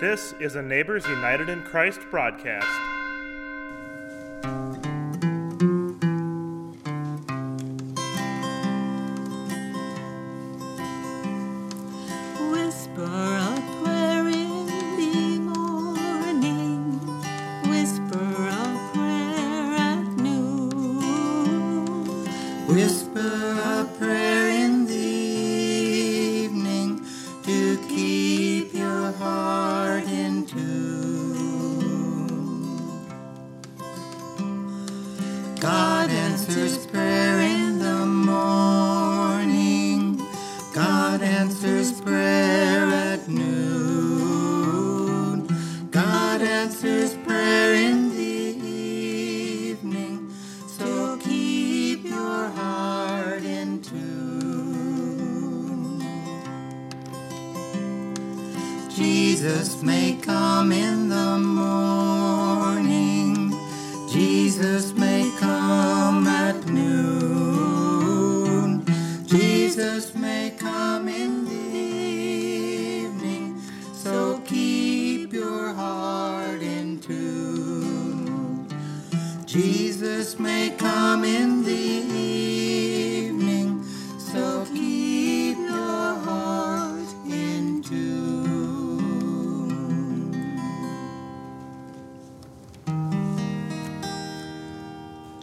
This 0.00 0.32
is 0.38 0.54
a 0.54 0.62
Neighbors 0.62 1.04
United 1.08 1.48
in 1.48 1.60
Christ 1.62 1.98
broadcast. 2.08 2.97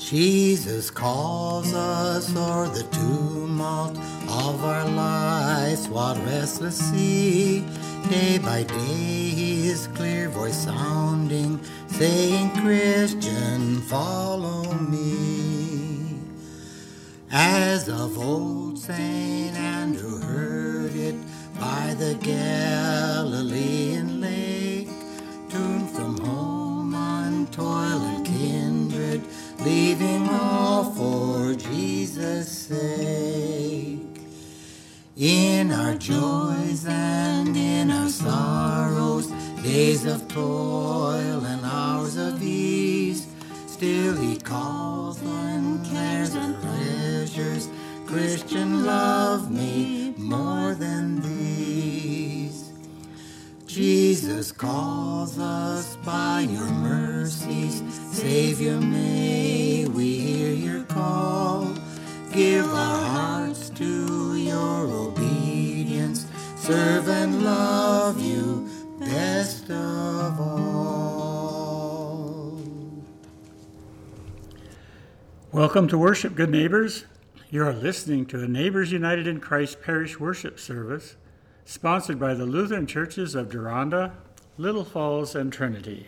Jesus 0.09 0.91
calls 0.91 1.73
us 1.73 2.29
o'er 2.35 2.67
the 2.67 2.83
tumult 2.91 3.97
of 4.29 4.63
our 4.63 4.87
lives, 4.87 5.89
what 5.89 6.15
restless 6.27 6.77
sea. 6.77 7.61
Day 8.07 8.37
by 8.37 8.61
day, 8.61 8.75
his 8.75 9.87
clear 9.95 10.29
voice 10.29 10.65
sounding, 10.65 11.59
saying, 11.87 12.51
Christian, 12.51 13.81
follow 13.81 14.71
me. 14.75 16.19
As 17.31 17.89
of 17.89 18.19
old, 18.19 18.77
Saint 18.77 19.57
Andrew 19.57 20.19
heard 20.19 20.95
it 20.95 21.15
by 21.59 21.95
the 21.97 22.13
Galilean 22.21 24.21
lake, 24.21 24.87
tuned 25.49 25.89
from 25.89 26.19
home 26.19 26.93
on 26.93 27.47
toil 27.47 27.65
and 27.65 28.17
kindred, 28.17 28.24
leaving 29.65 30.29
all 30.29 30.83
for 30.91 31.55
Jesus' 31.55 32.67
sake. 32.69 33.99
In 35.17 35.71
our 35.71 35.95
joys 35.95 36.85
and 36.87 37.57
in 37.57 37.89
our 37.89 38.09
sorrows, 38.09 39.27
days 39.63 40.05
of 40.05 40.27
toil 40.27 41.43
and 41.43 41.65
hours 41.65 42.15
of 42.15 42.43
ease, 42.43 43.25
still 43.65 44.15
He 44.15 44.37
calls 44.37 45.23
on 45.25 45.83
cares 45.83 46.35
and 46.35 46.55
pleasures. 46.61 47.67
Christian, 48.05 48.85
love 48.85 49.49
me 49.49 50.13
more 50.17 50.75
than 50.75 51.21
these. 51.21 51.34
Jesus 53.75 54.53
calls 54.53 55.37
us 55.37 55.97
by 55.97 56.47
your 56.49 56.63
mercies. 56.63 57.83
Savior, 58.09 58.79
may 58.79 59.85
we 59.85 60.17
hear 60.17 60.53
your 60.53 60.83
call. 60.83 61.75
Give 62.31 62.65
our 62.65 63.05
hearts 63.05 63.69
to 63.71 64.37
your 64.37 64.87
obedience. 64.87 66.25
Serve 66.55 67.09
and 67.09 67.43
love 67.43 68.21
you 68.21 68.65
best 68.97 69.69
of 69.69 70.39
all. 70.39 71.43
Welcome 75.51 75.89
to 75.89 75.97
worship, 75.97 76.33
good 76.35 76.49
neighbors. 76.49 77.03
You 77.49 77.63
are 77.63 77.73
listening 77.73 78.25
to 78.27 78.41
a 78.41 78.47
Neighbors 78.47 78.93
United 78.93 79.27
in 79.27 79.41
Christ 79.41 79.81
parish 79.81 80.17
worship 80.17 80.61
service 80.61 81.17
sponsored 81.67 82.19
by 82.19 82.35
the 82.35 82.45
Lutheran 82.45 82.85
churches 82.85 83.33
of 83.33 83.49
Deronda, 83.49 84.13
Little 84.55 84.85
Falls, 84.85 85.33
and 85.33 85.51
Trinity. 85.51 86.07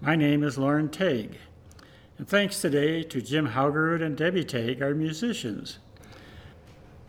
My 0.00 0.14
name 0.14 0.44
is 0.44 0.56
Lauren 0.56 0.88
Tague, 0.88 1.34
and 2.16 2.28
thanks 2.28 2.60
today 2.60 3.02
to 3.02 3.20
Jim 3.20 3.48
Haugerud 3.48 4.00
and 4.00 4.16
Debbie 4.16 4.44
Tague, 4.44 4.80
our 4.80 4.94
musicians, 4.94 5.78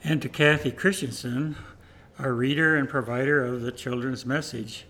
and 0.04 0.20
to 0.24 0.28
Kathy 0.28 0.72
Christensen, 0.72 1.58
our 2.18 2.34
reader 2.34 2.76
and 2.76 2.90
provider 2.90 3.46
of 3.46 3.62
the 3.62 3.72
children's 3.72 4.26
message, 4.26 4.86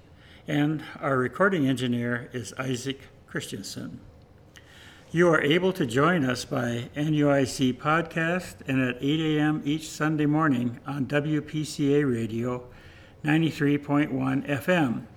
and 0.47 0.81
our 1.01 1.18
recording 1.18 1.68
engineer 1.68 2.29
is 2.31 2.53
Isaac 2.57 3.01
Christensen. 3.28 4.00
You 5.11 5.27
are 5.29 5.41
able 5.41 5.73
to 5.73 5.87
join 5.87 6.23
us 6.23 6.45
by 6.45 6.91
NUIC 6.95 7.79
podcast 7.79 8.57
and 8.67 8.79
at 8.79 8.97
8 9.01 9.37
a.m. 9.37 9.63
each 9.65 9.89
Sunday 9.89 10.27
morning 10.27 10.79
on 10.85 11.07
WPCA 11.07 12.07
Radio 12.07 12.67
93.1 13.23 14.47
FM 14.47 15.07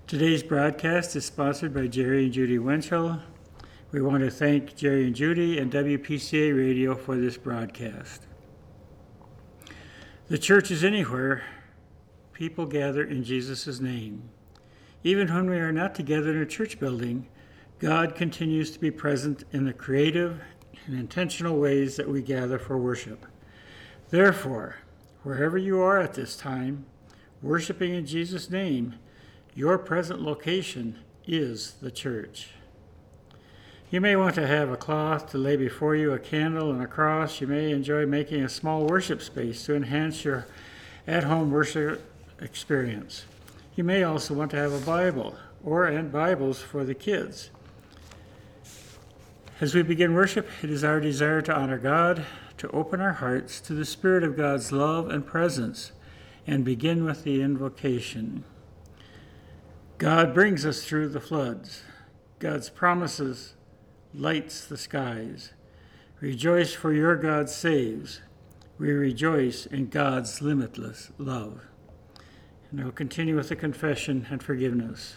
Today's 0.05 0.43
broadcast 0.43 1.15
is 1.17 1.25
sponsored 1.25 1.73
by 1.73 1.87
Jerry 1.87 2.25
and 2.25 2.33
Judy 2.33 2.57
Winchell. 2.57 3.19
We 3.91 4.01
want 4.01 4.23
to 4.23 4.31
thank 4.31 4.75
Jerry 4.75 5.07
and 5.07 5.15
Judy 5.15 5.57
and 5.57 5.71
WPCA 5.71 6.57
Radio 6.57 6.95
for 6.95 7.17
this 7.17 7.37
broadcast. 7.37 8.23
The 10.29 10.37
church 10.37 10.71
is 10.71 10.83
anywhere 10.83 11.43
people 12.37 12.67
gather 12.67 13.03
in 13.03 13.23
Jesus' 13.23 13.79
name. 13.79 14.21
Even 15.03 15.33
when 15.33 15.49
we 15.49 15.57
are 15.57 15.71
not 15.71 15.95
together 15.95 16.29
in 16.29 16.37
a 16.37 16.45
church 16.45 16.79
building, 16.79 17.27
God 17.79 18.13
continues 18.13 18.69
to 18.69 18.79
be 18.79 18.91
present 18.91 19.43
in 19.53 19.65
the 19.65 19.73
creative 19.73 20.39
and 20.85 20.99
intentional 20.99 21.57
ways 21.57 21.95
that 21.95 22.07
we 22.07 22.21
gather 22.21 22.59
for 22.59 22.77
worship. 22.77 23.25
Therefore, 24.11 24.75
wherever 25.23 25.57
you 25.57 25.81
are 25.81 25.99
at 25.99 26.13
this 26.13 26.35
time, 26.35 26.85
worshiping 27.41 27.95
in 27.95 28.05
Jesus' 28.05 28.51
name, 28.51 28.93
your 29.55 29.79
present 29.79 30.21
location 30.21 30.99
is 31.25 31.71
the 31.81 31.89
church. 31.89 32.49
You 33.89 33.99
may 33.99 34.15
want 34.15 34.35
to 34.35 34.45
have 34.45 34.69
a 34.69 34.77
cloth 34.77 35.31
to 35.31 35.39
lay 35.39 35.55
before 35.55 35.95
you, 35.95 36.13
a 36.13 36.19
candle, 36.19 36.69
and 36.69 36.83
a 36.83 36.87
cross. 36.87 37.41
You 37.41 37.47
may 37.47 37.71
enjoy 37.71 38.05
making 38.05 38.43
a 38.43 38.49
small 38.49 38.85
worship 38.85 39.23
space 39.23 39.65
to 39.65 39.73
enhance 39.73 40.23
your 40.23 40.45
at 41.07 41.23
home 41.23 41.49
worship 41.49 42.13
experience. 42.41 43.25
You 43.75 43.83
may 43.83 44.03
also 44.03 44.33
want 44.33 44.51
to 44.51 44.57
have 44.57 44.73
a 44.73 44.79
Bible 44.79 45.35
or 45.63 45.85
and 45.85 46.11
Bibles 46.11 46.61
for 46.61 46.83
the 46.83 46.95
kids. 46.95 47.49
As 49.59 49.73
we 49.73 49.81
begin 49.81 50.13
worship, 50.13 50.47
it 50.61 50.69
is 50.69 50.83
our 50.83 50.99
desire 50.99 51.41
to 51.41 51.55
honor 51.55 51.77
God, 51.77 52.25
to 52.57 52.69
open 52.69 53.01
our 53.01 53.13
hearts 53.13 53.59
to 53.61 53.73
the 53.73 53.85
Spirit 53.85 54.23
of 54.23 54.37
God's 54.37 54.71
love 54.71 55.09
and 55.09 55.25
presence 55.25 55.91
and 56.45 56.63
begin 56.63 57.03
with 57.03 57.23
the 57.23 57.41
invocation. 57.41 58.43
God 59.97 60.33
brings 60.33 60.65
us 60.65 60.85
through 60.85 61.09
the 61.09 61.19
floods. 61.19 61.81
God's 62.39 62.69
promises 62.69 63.55
lights 64.13 64.65
the 64.65 64.77
skies. 64.77 65.53
Rejoice 66.19 66.73
for 66.73 66.93
your 66.93 67.15
God 67.15 67.49
saves. 67.49 68.21
We 68.77 68.91
rejoice 68.91 69.65
in 69.65 69.89
God's 69.89 70.41
limitless 70.41 71.11
love. 71.17 71.61
And 72.71 72.81
I'll 72.81 72.91
continue 72.91 73.35
with 73.35 73.49
the 73.49 73.55
confession 73.55 74.27
and 74.29 74.43
forgiveness. 74.43 75.15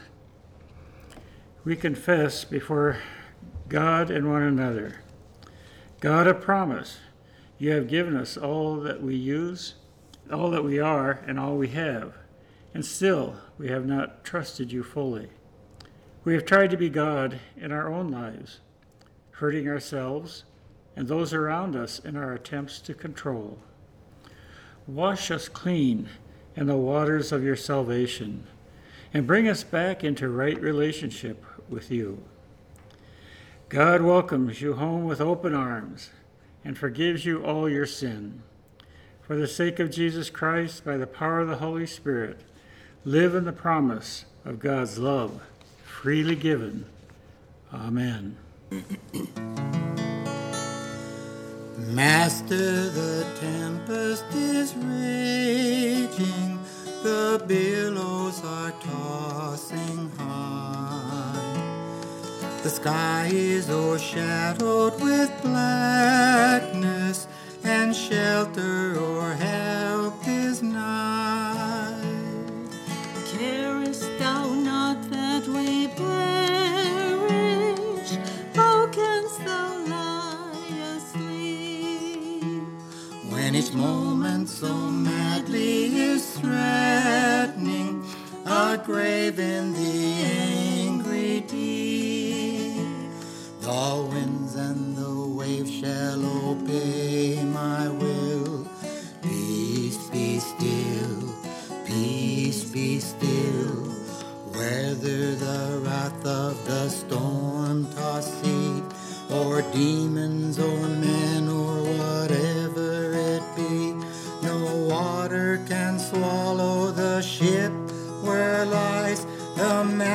We 1.64 1.76
confess 1.76 2.44
before 2.44 2.98
God 3.68 4.10
and 4.10 4.30
one 4.30 4.42
another. 4.42 5.00
God 6.00 6.26
of 6.26 6.40
promise, 6.40 6.98
you 7.58 7.72
have 7.72 7.88
given 7.88 8.16
us 8.16 8.36
all 8.36 8.76
that 8.76 9.02
we 9.02 9.14
use, 9.14 9.74
all 10.32 10.50
that 10.50 10.64
we 10.64 10.78
are, 10.78 11.22
and 11.26 11.38
all 11.38 11.56
we 11.56 11.68
have, 11.68 12.14
and 12.72 12.84
still 12.84 13.36
we 13.58 13.68
have 13.68 13.84
not 13.84 14.24
trusted 14.24 14.72
you 14.72 14.82
fully. 14.82 15.28
We 16.24 16.34
have 16.34 16.44
tried 16.44 16.70
to 16.70 16.76
be 16.76 16.88
God 16.88 17.40
in 17.56 17.72
our 17.72 17.92
own 17.92 18.10
lives, 18.10 18.60
hurting 19.32 19.68
ourselves 19.68 20.44
and 20.96 21.08
those 21.08 21.32
around 21.32 21.76
us 21.76 21.98
in 21.98 22.16
our 22.16 22.32
attempts 22.32 22.78
to 22.80 22.94
control. 22.94 23.58
Wash 24.86 25.30
us 25.30 25.48
clean 25.48 26.08
in 26.60 26.66
the 26.66 26.76
waters 26.76 27.32
of 27.32 27.42
your 27.42 27.56
salvation 27.56 28.46
and 29.14 29.26
bring 29.26 29.48
us 29.48 29.64
back 29.64 30.04
into 30.04 30.28
right 30.28 30.60
relationship 30.60 31.42
with 31.70 31.90
you. 31.90 32.22
God 33.70 34.02
welcomes 34.02 34.60
you 34.60 34.74
home 34.74 35.04
with 35.04 35.22
open 35.22 35.54
arms 35.54 36.10
and 36.62 36.76
forgives 36.76 37.24
you 37.24 37.42
all 37.42 37.66
your 37.66 37.86
sin. 37.86 38.42
For 39.22 39.36
the 39.36 39.48
sake 39.48 39.78
of 39.78 39.90
Jesus 39.90 40.28
Christ, 40.28 40.84
by 40.84 40.98
the 40.98 41.06
power 41.06 41.40
of 41.40 41.48
the 41.48 41.56
Holy 41.56 41.86
Spirit, 41.86 42.40
live 43.04 43.34
in 43.34 43.44
the 43.44 43.52
promise 43.52 44.26
of 44.44 44.58
God's 44.58 44.98
love, 44.98 45.40
freely 45.82 46.36
given. 46.36 46.84
Amen. 47.72 48.36
Master, 51.88 52.90
the 52.90 53.26
tempest 53.40 54.24
is 54.34 54.74
raging, 54.74 56.49
the 57.02 57.42
billows 57.46 58.44
are 58.44 58.72
tossing 58.72 60.10
high. 60.18 61.60
The 62.62 62.68
sky 62.68 63.30
is 63.32 63.70
o'ershadowed 63.70 65.00
with 65.00 65.30
blackness, 65.42 67.26
and 67.64 67.96
shelter 67.96 68.98
or 69.00 69.32
help 69.32 70.14
is 70.28 70.62
nigh. 70.62 71.96
Carest 73.32 74.10
thou 74.18 74.52
not 74.52 75.10
that 75.10 75.46
we 75.48 75.88
perish? 75.88 77.30
How 78.54 78.86
canst 78.88 79.38
thou 79.46 79.78
lie 79.86 80.96
asleep? 80.96 82.62
When 83.30 83.54
each 83.54 83.72
moment 83.72 84.50
so 84.50 84.74
madly 84.90 85.96
is 85.96 86.36
threatening 86.38 86.89
a 88.50 88.76
grave 88.84 89.38
in 89.38 89.72
the 89.74 90.12
angry 90.24 91.40
deep, 91.42 92.74
the 93.60 94.08
winds 94.10 94.56
and 94.56 94.96
the 94.96 95.28
waves 95.38 95.70
shall 95.70 96.20
obey 96.50 97.44
my 97.44 97.88
will. 97.88 98.66
Peace 99.22 99.98
be 100.10 100.40
still, 100.40 101.32
peace 101.86 102.64
be 102.64 102.98
still. 102.98 103.86
Whether 104.50 105.36
the 105.36 105.80
wrath 105.84 106.26
of 106.26 106.66
the 106.66 106.88
storm 106.88 107.86
tossed 107.92 108.42
sea, 108.42 108.82
or 109.30 109.62
demons, 109.70 110.58
or 110.58 110.88
men, 110.88 111.19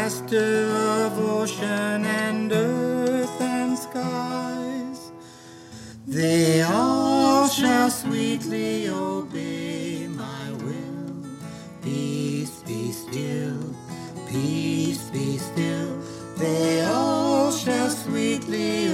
master 0.05 0.69
of 1.03 1.17
ocean 1.17 2.05
and 2.05 2.51
earth 2.51 3.41
and 3.41 3.75
skies. 3.75 5.11
They 6.05 6.61
all 6.61 7.47
shall 7.47 7.89
sweetly 7.89 8.87
obey 8.87 10.07
my 10.07 10.51
will. 10.63 11.25
Peace 11.81 12.61
be 12.67 12.91
still, 12.91 13.57
peace 14.29 15.09
be 15.09 15.39
still. 15.39 15.97
They 16.37 16.85
all 16.85 17.51
shall 17.51 17.89
sweetly 17.89 18.93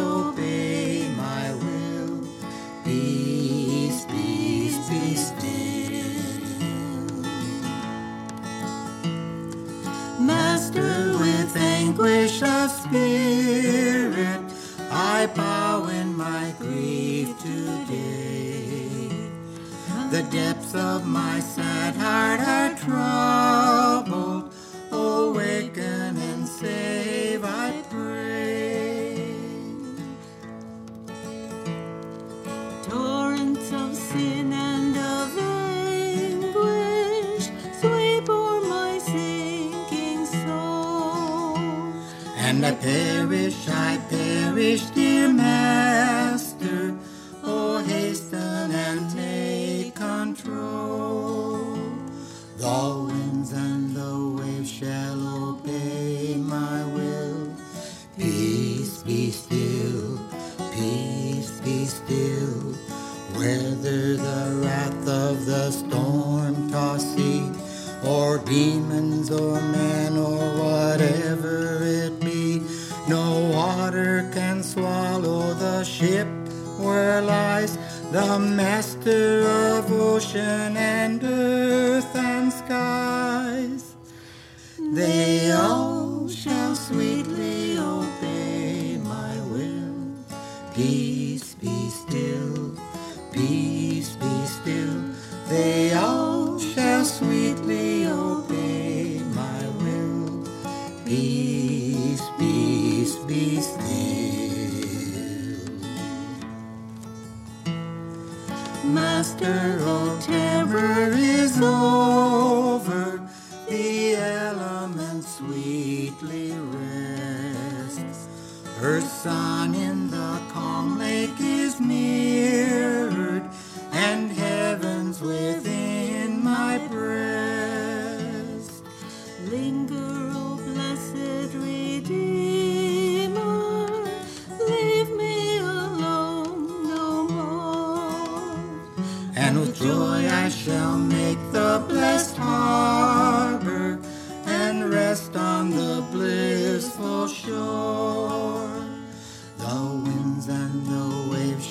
The 20.12 20.24
depths 20.24 20.75
of 20.75 21.08
my 21.08 21.40
sad 21.40 21.96
heart 21.96 22.42
are 22.42 22.75
troubled. 22.84 24.52
Awaken 24.92 26.18
and 26.18 26.46
save, 26.46 27.46
I 27.46 27.81
pray. 27.90 29.24
Torrents 32.90 33.72
of 33.72 33.96
sin 33.96 34.52
and 34.52 34.98
of 34.98 35.38
anguish 36.19 37.50
sweep 37.80 38.30
o'er 38.30 38.60
my 38.68 38.98
sinking 38.98 40.25
soul. 40.25 41.56
And 42.36 42.66
I 42.66 42.74
perish, 42.74 43.69
I 43.69 43.98
perish, 44.10 44.84
dear 44.89 45.30
Master. 45.32 46.31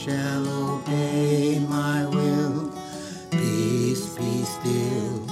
Shall 0.04 0.48
obey 0.48 1.58
my 1.68 2.06
will. 2.06 2.72
Peace, 3.30 4.16
be 4.16 4.44
still, 4.44 5.26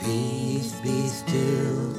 peace, 0.00 0.72
be 0.80 1.06
still. 1.06 1.92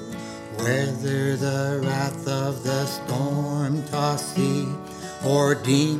Whether 0.58 1.36
the 1.38 1.80
wrath 1.84 2.28
of 2.28 2.64
the 2.64 2.88
storm 2.88 3.84
tossed 3.92 4.36
sea, 4.36 4.68
or 5.24 5.54
demons 5.54 5.97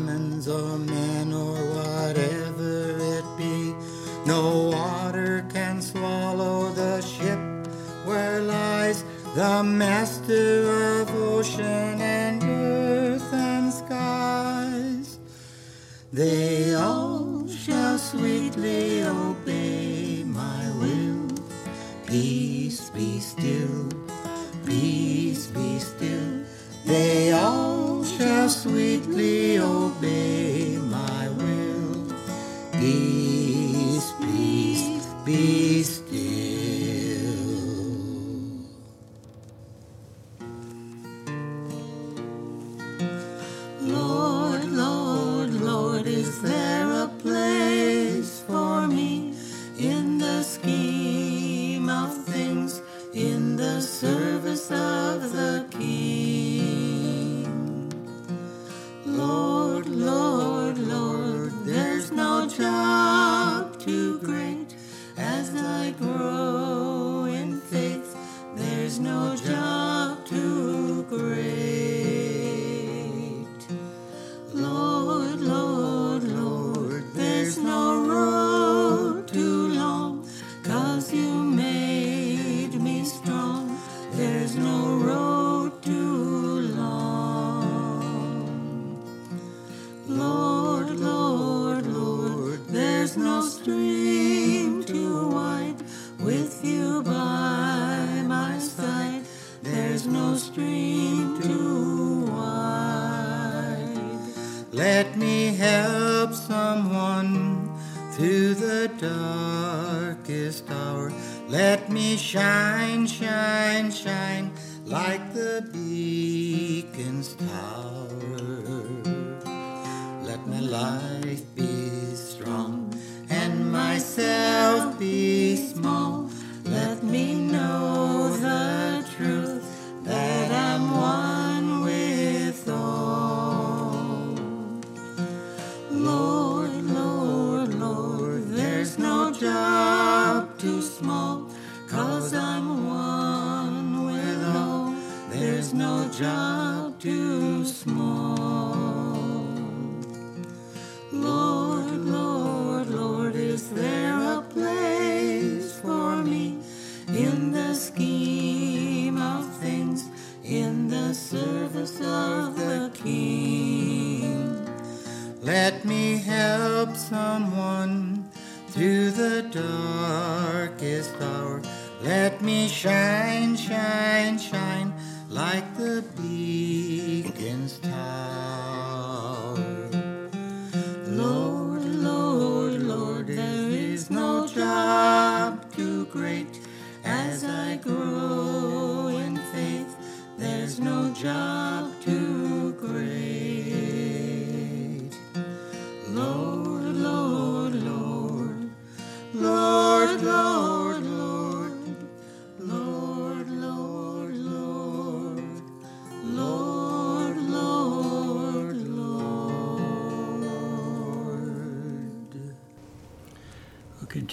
Lord, 90.10 90.37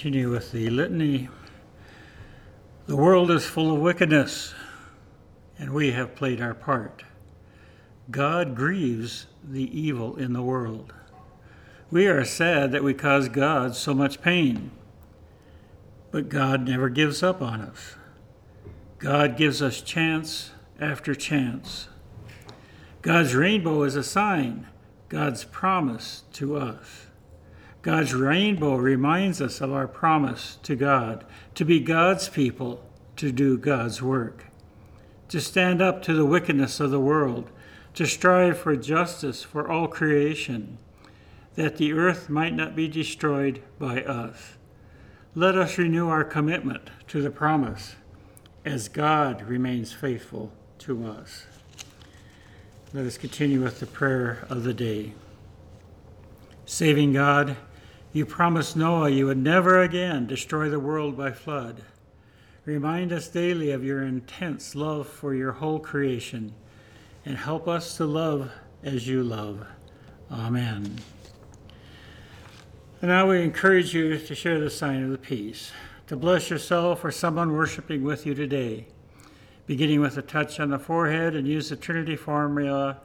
continue 0.05 0.31
with 0.31 0.53
the 0.53 0.69
litany. 0.69 1.31
The 2.85 2.95
world 2.95 3.31
is 3.31 3.47
full 3.47 3.73
of 3.73 3.81
wickedness, 3.81 4.53
and 5.59 5.73
we 5.73 5.93
have 5.93 6.15
played 6.15 6.43
our 6.43 6.53
part. 6.53 7.05
God 8.11 8.55
grieves 8.55 9.29
the 9.43 9.63
evil 9.63 10.15
in 10.17 10.35
the 10.35 10.43
world. 10.43 10.93
We 11.91 12.07
are 12.07 12.23
sad 12.23 12.71
that 12.73 12.85
we 12.85 12.93
cause 12.93 13.31
God 13.31 13.77
so 13.77 13.95
much 13.95 14.21
pain, 14.21 14.73
but 16.11 16.29
God 16.29 16.69
never 16.69 16.91
gives 16.91 17.23
up 17.23 17.41
on 17.41 17.63
us. 17.63 17.97
God 18.99 19.39
gives 19.39 19.63
us 19.63 19.81
chance 19.81 20.51
after 20.79 21.15
chance. 21.15 21.89
God's 23.01 23.35
rainbow 23.35 23.85
is 23.85 23.97
a 23.97 24.05
sign, 24.05 24.67
God's 25.09 25.45
promise 25.45 26.25
to 26.35 26.59
us. 26.59 27.04
God's 27.85 28.15
rainbow 28.15 28.77
reminds 28.77 29.43
us 29.43 29.61
of 29.61 29.71
our 29.71 29.87
promise 29.87 30.57
to 30.63 30.75
God 30.75 31.23
to 31.55 31.67
be 31.67 31.81
God's 31.81 32.31
people, 32.31 32.83
to 33.17 33.31
do 33.31 33.59
God's 33.59 34.01
work, 34.01 34.47
to 35.29 35.39
stand 35.39 35.83
up 35.83 36.01
to 36.05 36.15
the 36.15 36.25
wickedness 36.25 36.81
of 36.81 36.91
the 36.91 36.99
world, 36.99 37.51
to 37.93 38.07
strive 38.07 38.57
for 38.57 38.75
justice 38.75 39.43
for 39.43 39.71
all 39.71 39.87
creation, 39.87 40.79
that 41.57 41.77
the 41.77 41.93
earth 41.93 42.31
might 42.31 42.55
not 42.55 42.75
be 42.75 42.89
destroyed 42.89 43.61
by 43.79 44.03
us. 44.03 44.55
Let 45.35 45.55
us 45.55 45.77
renew 45.77 46.09
our 46.09 46.25
commitment 46.25 46.89
to 47.09 47.21
the 47.21 47.31
promise 47.31 47.97
as 48.65 48.89
God 48.89 49.43
remains 49.43 49.93
faithful 49.93 50.51
to 50.79 51.07
us. 51.07 51.45
Let 52.95 53.05
us 53.05 53.19
continue 53.19 53.63
with 53.63 53.81
the 53.81 53.87
prayer 53.87 54.47
of 54.49 54.65
the 54.65 54.73
day. 54.73 55.13
Saving 56.65 57.13
God, 57.13 57.59
You 58.15 58.25
promised 58.25 58.77
Noah 58.77 59.11
you 59.11 59.27
would 59.27 59.39
never 59.39 59.83
again 59.83 60.29
destroy 60.29 60.71
the 60.71 60.79
world 60.79 61.17
by 61.17 61.33
flood. 61.33 61.83
Remind 62.65 63.13
us 63.13 63.27
daily 63.27 63.73
of 63.73 63.83
your 63.83 64.05
intense 64.05 64.77
love 64.77 65.09
for 65.09 65.35
your 65.35 65.51
whole 65.51 65.81
creation 65.81 66.55
and 67.27 67.37
help 67.37 67.67
us 67.67 67.97
to 67.97 68.05
love 68.05 68.53
as 68.85 69.09
you 69.09 69.25
love. 69.25 69.67
Amen. 70.31 71.01
And 73.03 73.11
now 73.11 73.29
we 73.29 73.43
encourage 73.43 73.93
you 73.93 74.17
to 74.17 74.35
share 74.37 74.61
the 74.61 74.71
sign 74.71 75.03
of 75.03 75.11
the 75.11 75.19
peace, 75.19 75.73
to 76.07 76.15
bless 76.15 76.51
yourself 76.51 77.05
or 77.05 77.11
someone 77.11 77.53
worshiping 77.53 78.05
with 78.05 78.27
you 78.27 78.35
today, 78.37 78.87
beginning 79.67 80.01
with 80.01 80.17
a 80.17 80.23
touch 80.23 80.61
on 80.61 80.71
the 80.71 80.79
forehead 80.79 81.35
and 81.35 81.49
use 81.49 81.69
the 81.69 81.75
Trinity 81.75 82.15
formula 82.15 82.99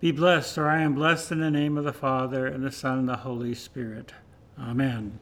Be 0.00 0.10
blessed, 0.10 0.58
or 0.58 0.68
I 0.68 0.82
am 0.82 0.96
blessed 0.96 1.30
in 1.30 1.38
the 1.38 1.52
name 1.52 1.78
of 1.78 1.84
the 1.84 1.92
Father, 1.92 2.48
and 2.48 2.64
the 2.64 2.72
Son, 2.72 2.98
and 2.98 3.08
the 3.08 3.18
Holy 3.18 3.54
Spirit. 3.54 4.12
Amen. 4.60 5.18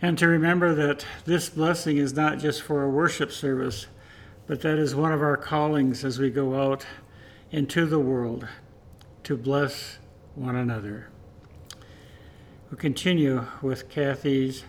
And 0.00 0.18
to 0.18 0.26
remember 0.26 0.74
that 0.74 1.06
this 1.24 1.48
blessing 1.48 1.96
is 1.96 2.14
not 2.14 2.38
just 2.38 2.62
for 2.62 2.82
a 2.82 2.90
worship 2.90 3.32
service, 3.32 3.86
but 4.46 4.62
that 4.62 4.78
is 4.78 4.94
one 4.94 5.12
of 5.12 5.22
our 5.22 5.36
callings 5.36 6.04
as 6.04 6.18
we 6.18 6.30
go 6.30 6.60
out 6.60 6.86
into 7.50 7.86
the 7.86 7.98
world 7.98 8.46
to 9.24 9.36
bless 9.36 9.98
one 10.34 10.56
another. 10.56 11.08
We'll 12.70 12.78
continue 12.78 13.46
with 13.62 13.88
Kathy's 13.88 14.64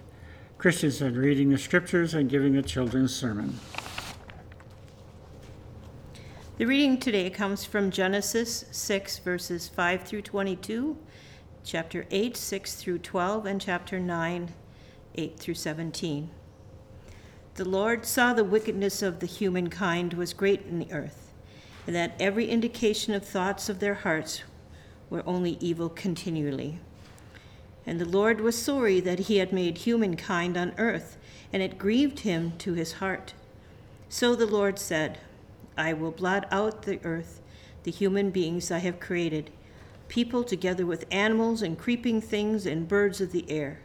Christensen 0.58 1.16
reading 1.16 1.50
the 1.50 1.58
scriptures 1.58 2.14
and 2.14 2.30
giving 2.30 2.54
the 2.54 2.62
children's 2.62 3.16
sermon. 3.16 3.60
The 6.58 6.66
reading 6.66 6.98
today 6.98 7.30
comes 7.30 7.66
from 7.66 7.92
Genesis 7.92 8.66
6, 8.72 9.20
verses 9.20 9.68
5 9.68 10.04
through 10.04 10.24
22, 10.24 10.98
chapter 11.68 12.06
8, 12.12 12.38
6 12.38 12.76
through 12.76 13.00
12, 13.00 13.46
and 13.46 13.60
chapter 13.60 14.00
9, 14.00 14.54
8 15.16 15.38
through 15.38 15.54
17. 15.54 16.30
The 17.56 17.68
Lord 17.68 18.06
saw 18.06 18.32
the 18.32 18.46
wickedness 18.46 19.02
of 19.02 19.20
the 19.20 19.26
humankind 19.26 20.14
was 20.14 20.32
great 20.32 20.62
in 20.66 20.80
the 20.80 20.90
earth, 20.94 21.34
and 21.86 21.94
that 21.94 22.16
every 22.22 22.48
indication 22.48 23.14
of 23.14 23.26
thoughts 23.26 23.68
of 23.68 23.80
their 23.80 23.96
hearts 23.96 24.44
were 25.10 25.28
only 25.28 25.58
evil 25.60 25.90
continually. 25.90 26.80
And 27.86 28.00
the 28.00 28.06
Lord 28.06 28.40
was 28.40 28.58
sorry 28.58 29.02
that 29.02 29.20
he 29.20 29.40
had 29.40 29.52
made 29.52 29.80
humankind 29.80 30.56
on 30.56 30.74
earth, 30.78 31.18
and 31.52 31.62
it 31.62 31.78
grieved 31.78 32.20
him 32.20 32.54
to 32.60 32.76
his 32.76 32.94
heart. 32.94 33.34
So 34.08 34.38
the 34.38 34.48
Lord 34.48 34.80
said, 34.80 35.18
I 35.78 35.92
will 35.92 36.12
blot 36.12 36.48
out 36.50 36.84
the 36.84 37.02
earth, 37.04 37.42
the 37.84 37.92
human 37.92 38.30
beings 38.30 38.72
I 38.72 38.80
have 38.80 39.02
created, 39.02 39.52
people 40.08 40.44
together 40.44 40.86
with 40.86 41.06
animals 41.12 41.62
and 41.62 41.78
creeping 41.78 42.22
things 42.22 42.66
and 42.66 42.88
birds 42.88 43.22
of 43.22 43.32
the 43.32 43.50
air, 43.50 43.80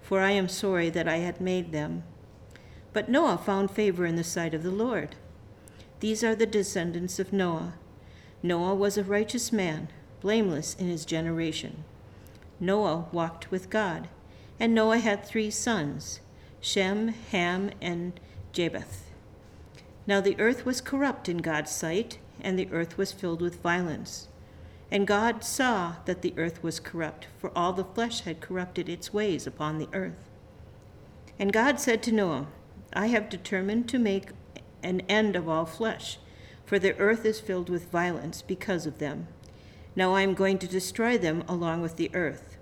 for 0.00 0.20
I 0.20 0.30
am 0.32 0.48
sorry 0.48 0.90
that 0.90 1.08
I 1.08 1.18
had 1.18 1.40
made 1.40 1.72
them. 1.72 2.04
But 2.92 3.08
Noah 3.08 3.38
found 3.38 3.70
favor 3.70 4.06
in 4.06 4.16
the 4.16 4.24
sight 4.24 4.54
of 4.54 4.62
the 4.62 4.70
Lord. 4.70 5.16
These 6.00 6.22
are 6.24 6.34
the 6.34 6.46
descendants 6.46 7.18
of 7.18 7.32
Noah. 7.32 7.74
Noah 8.42 8.74
was 8.74 8.96
a 8.96 9.04
righteous 9.04 9.52
man, 9.52 9.88
blameless 10.20 10.74
in 10.74 10.88
his 10.88 11.04
generation. 11.04 11.84
Noah 12.60 13.06
walked 13.12 13.50
with 13.50 13.70
God, 13.70 14.08
and 14.58 14.74
Noah 14.74 14.98
had 14.98 15.24
three 15.24 15.50
sons 15.50 16.20
Shem, 16.60 17.08
Ham, 17.08 17.70
and 17.80 18.18
Japheth. 18.52 19.10
Now 20.06 20.20
the 20.20 20.38
earth 20.38 20.64
was 20.64 20.80
corrupt 20.80 21.28
in 21.28 21.38
God's 21.38 21.70
sight, 21.70 22.18
and 22.40 22.58
the 22.58 22.68
earth 22.72 22.96
was 22.96 23.12
filled 23.12 23.40
with 23.42 23.62
violence. 23.62 24.28
And 24.90 25.06
God 25.06 25.42
saw 25.42 25.96
that 26.04 26.22
the 26.22 26.34
earth 26.36 26.62
was 26.62 26.78
corrupt, 26.78 27.26
for 27.38 27.50
all 27.56 27.72
the 27.72 27.84
flesh 27.84 28.20
had 28.20 28.40
corrupted 28.40 28.88
its 28.88 29.12
ways 29.12 29.46
upon 29.46 29.78
the 29.78 29.88
earth. 29.92 30.30
And 31.38 31.52
God 31.52 31.80
said 31.80 32.02
to 32.04 32.12
Noah, 32.12 32.46
I 32.92 33.08
have 33.08 33.28
determined 33.28 33.88
to 33.88 33.98
make 33.98 34.30
an 34.82 35.00
end 35.08 35.34
of 35.36 35.48
all 35.48 35.66
flesh, 35.66 36.18
for 36.64 36.78
the 36.78 36.96
earth 36.98 37.24
is 37.24 37.40
filled 37.40 37.68
with 37.68 37.90
violence 37.90 38.42
because 38.42 38.86
of 38.86 38.98
them. 38.98 39.26
Now 39.96 40.14
I 40.14 40.22
am 40.22 40.34
going 40.34 40.58
to 40.58 40.68
destroy 40.68 41.18
them 41.18 41.42
along 41.48 41.82
with 41.82 41.96
the 41.96 42.10
earth. 42.14 42.56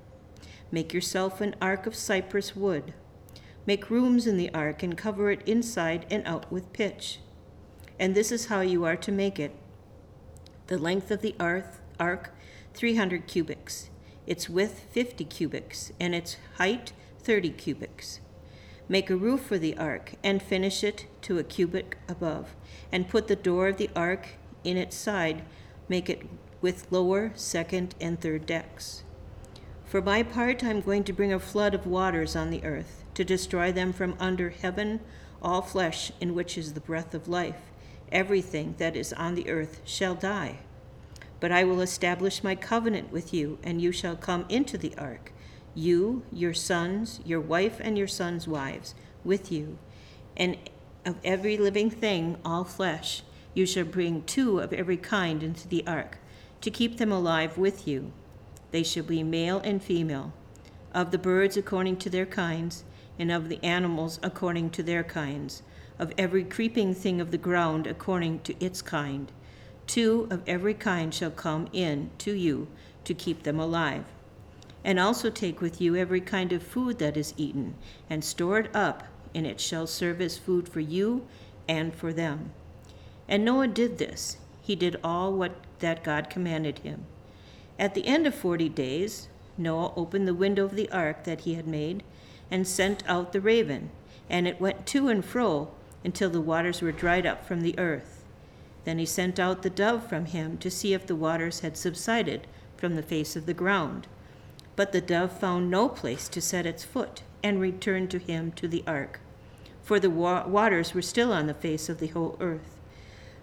Make 0.70 0.94
yourself 0.94 1.40
an 1.40 1.54
ark 1.60 1.87
of 1.87 1.94
cypress 1.94 2.56
wood. 2.56 2.94
Make 3.66 3.90
rooms 3.90 4.26
in 4.26 4.37
the 4.37 4.52
ark 4.52 4.82
and 4.82 4.96
cover 4.96 5.30
it 5.30 5.46
inside 5.46 6.06
and 6.10 6.26
out 6.26 6.50
with 6.50 6.72
pitch. 6.72 7.20
And 7.98 8.14
this 8.14 8.32
is 8.32 8.46
how 8.46 8.60
you 8.60 8.84
are 8.84 8.96
to 8.96 9.12
make 9.12 9.38
it 9.38 9.54
the 10.66 10.78
length 10.78 11.10
of 11.10 11.20
the 11.20 11.34
ark, 11.38 11.66
300 11.98 13.26
cubits, 13.26 13.90
its 14.26 14.48
width, 14.48 14.87
50 14.90 15.24
cubits, 15.24 15.92
and 16.00 16.14
its 16.14 16.37
height, 16.57 16.92
30 17.20 17.50
cubits. 17.50 18.20
Make 18.88 19.09
a 19.09 19.16
roof 19.16 19.40
for 19.42 19.59
the 19.59 19.76
ark 19.76 20.12
and 20.22 20.42
finish 20.42 20.85
it 20.85 21.07
to 21.22 21.38
a 21.38 21.44
cubit 21.44 21.94
above, 22.09 22.54
and 22.92 23.09
put 23.09 23.28
the 23.28 23.37
door 23.37 23.68
of 23.68 23.78
the 23.78 23.90
ark 23.96 24.28
in 24.62 24.76
its 24.76 24.96
side. 24.96 25.42
Make 25.88 26.11
it 26.11 26.22
with 26.61 26.90
lower, 26.90 27.33
second, 27.35 27.94
and 28.00 28.20
third 28.20 28.46
decks. 28.46 29.02
For 29.85 30.02
my 30.02 30.22
part, 30.22 30.64
I 30.64 30.70
am 30.70 30.80
going 30.80 31.04
to 31.04 31.12
bring 31.12 31.33
a 31.33 31.38
flood 31.38 31.74
of 31.74 31.87
waters 31.87 32.35
on 32.35 32.50
the 32.50 32.64
earth, 32.64 33.04
to 33.14 33.24
destroy 33.24 33.70
them 33.70 33.92
from 33.92 34.16
under 34.18 34.50
heaven, 34.50 35.00
all 35.40 35.62
flesh 35.62 36.11
in 36.20 36.35
which 36.35 36.59
is 36.59 36.72
the 36.72 36.80
breath 36.80 37.14
of 37.14 37.28
life. 37.28 37.70
Everything 38.11 38.74
that 38.78 38.96
is 38.96 39.12
on 39.12 39.35
the 39.35 39.48
earth 39.48 39.80
shall 39.85 40.14
die. 40.14 40.59
But 41.44 41.52
I 41.52 41.62
will 41.62 41.83
establish 41.83 42.42
my 42.42 42.54
covenant 42.54 43.12
with 43.12 43.35
you, 43.35 43.59
and 43.62 43.78
you 43.78 43.92
shall 43.92 44.16
come 44.16 44.46
into 44.48 44.78
the 44.78 44.96
ark, 44.96 45.30
you, 45.74 46.22
your 46.33 46.54
sons, 46.54 47.20
your 47.22 47.38
wife, 47.38 47.83
and 47.83 47.98
your 47.98 48.09
sons' 48.09 48.48
wives, 48.48 48.94
with 49.24 49.52
you. 49.52 49.76
And 50.38 50.57
of 51.04 51.16
every 51.22 51.59
living 51.59 51.90
thing, 51.90 52.38
all 52.46 52.64
flesh, 52.64 53.24
you 53.52 53.66
shall 53.66 53.85
bring 53.85 54.22
two 54.22 54.59
of 54.59 54.72
every 54.72 54.96
kind 54.96 55.42
into 55.42 55.68
the 55.68 55.87
ark 55.87 56.16
to 56.62 56.70
keep 56.70 56.96
them 56.96 57.12
alive 57.12 57.59
with 57.59 57.87
you. 57.87 58.11
They 58.70 58.83
shall 58.83 59.04
be 59.04 59.22
male 59.22 59.59
and 59.59 59.85
female, 59.85 60.33
of 60.94 61.11
the 61.11 61.18
birds 61.18 61.59
according 61.59 61.98
to 61.98 62.09
their 62.09 62.24
kinds, 62.24 62.85
and 63.18 63.30
of 63.30 63.50
the 63.50 63.62
animals 63.62 64.18
according 64.22 64.70
to 64.70 64.83
their 64.83 65.04
kinds, 65.04 65.62
of 65.98 66.11
every 66.16 66.42
creeping 66.42 66.94
thing 66.94 67.20
of 67.20 67.33
the 67.33 67.37
ground 67.37 67.87
according 67.87 68.38
to 68.44 68.64
its 68.64 68.80
kind. 68.80 69.30
Two 69.87 70.27
of 70.31 70.42
every 70.47 70.75
kind 70.75 71.12
shall 71.12 71.31
come 71.31 71.68
in 71.73 72.11
to 72.18 72.33
you 72.33 72.68
to 73.05 73.14
keep 73.14 73.42
them 73.42 73.59
alive. 73.61 74.05
And 74.83 74.99
also 74.99 75.31
take 75.31 75.61
with 75.61 75.81
you 75.81 75.97
every 75.97 76.20
kind 76.20 76.53
of 76.53 76.62
food 76.62 76.99
that 76.99 77.16
is 77.16 77.35
eaten, 77.37 77.75
and 78.11 78.23
store 78.23 78.59
it 78.59 78.75
up, 78.75 79.05
and 79.35 79.47
it 79.47 79.61
shall 79.61 79.87
serve 79.87 80.20
as 80.20 80.37
food 80.37 80.68
for 80.68 80.81
you 80.81 81.27
and 81.68 81.94
for 81.94 82.12
them. 82.12 82.53
And 83.27 83.44
Noah 83.44 83.68
did 83.68 83.99
this. 83.99 84.37
He 84.61 84.77
did 84.77 85.01
all 85.03 85.33
what 85.33 85.57
that 85.79 86.05
God 86.05 86.29
commanded 86.29 86.81
him. 86.81 87.07
At 87.79 87.94
the 87.94 88.07
end 88.07 88.27
of 88.27 88.35
forty 88.35 88.68
days, 88.68 89.29
Noah 89.57 89.92
opened 89.97 90.29
the 90.29 90.35
window 90.35 90.64
of 90.64 90.77
the 90.77 90.90
ark 90.90 91.25
that 91.25 91.42
he 91.42 91.55
had 91.55 91.66
made 91.66 92.03
and 92.51 92.66
sent 92.66 93.03
out 93.09 93.33
the 93.33 93.40
raven, 93.40 93.90
and 94.29 94.47
it 94.47 94.61
went 94.61 94.87
to 94.87 95.09
and 95.09 95.25
fro 95.25 95.70
until 96.05 96.29
the 96.29 96.40
waters 96.40 96.83
were 96.83 96.92
dried 96.92 97.25
up 97.25 97.47
from 97.47 97.62
the 97.62 97.79
earth. 97.79 98.13
Then 98.85 98.99
he 98.99 99.07
sent 99.07 99.38
out 99.38 99.62
the 99.62 99.70
dove 99.70 100.07
from 100.07 100.27
him 100.27 100.59
to 100.59 100.70
see 100.70 100.94
if 100.94 101.07
the 101.07 101.16
waters 101.16 101.61
had 101.61 101.77
subsided 101.77 102.47
from 102.77 102.97
the 102.97 103.03
face 103.03 103.35
of 103.37 103.47
the 103.47 103.55
ground. 103.55 104.07
But 104.77 104.92
the 104.92 105.01
dove 105.01 105.38
found 105.38 105.70
no 105.70 105.88
place 105.88 106.29
to 106.29 106.40
set 106.40 106.66
its 106.66 106.85
foot 106.85 107.23
and 107.42 107.61
returned 107.61 108.11
to 108.11 108.18
him 108.18 108.53
to 108.53 108.66
the 108.66 108.85
ark, 108.87 109.20
for 109.83 110.01
the 110.01 110.11
wa- 110.11 110.47
waters 110.47 110.94
were 110.94 111.03
still 111.03 111.33
on 111.33 111.47
the 111.47 111.55
face 111.55 111.88
of 111.88 111.99
the 111.99 112.09
whole 112.09 112.37
earth. 112.40 112.81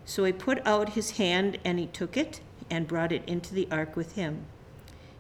So 0.06 0.24
he 0.26 0.34
put 0.34 0.66
out 0.66 0.90
his 0.90 1.12
hand 1.12 1.58
and 1.64 1.80
he 1.80 1.88
took 1.88 2.18
it 2.18 2.42
and 2.70 2.88
brought 2.88 3.12
it 3.12 3.24
into 3.28 3.54
the 3.54 3.68
ark 3.72 3.96
with 3.96 4.16
him. 4.16 4.46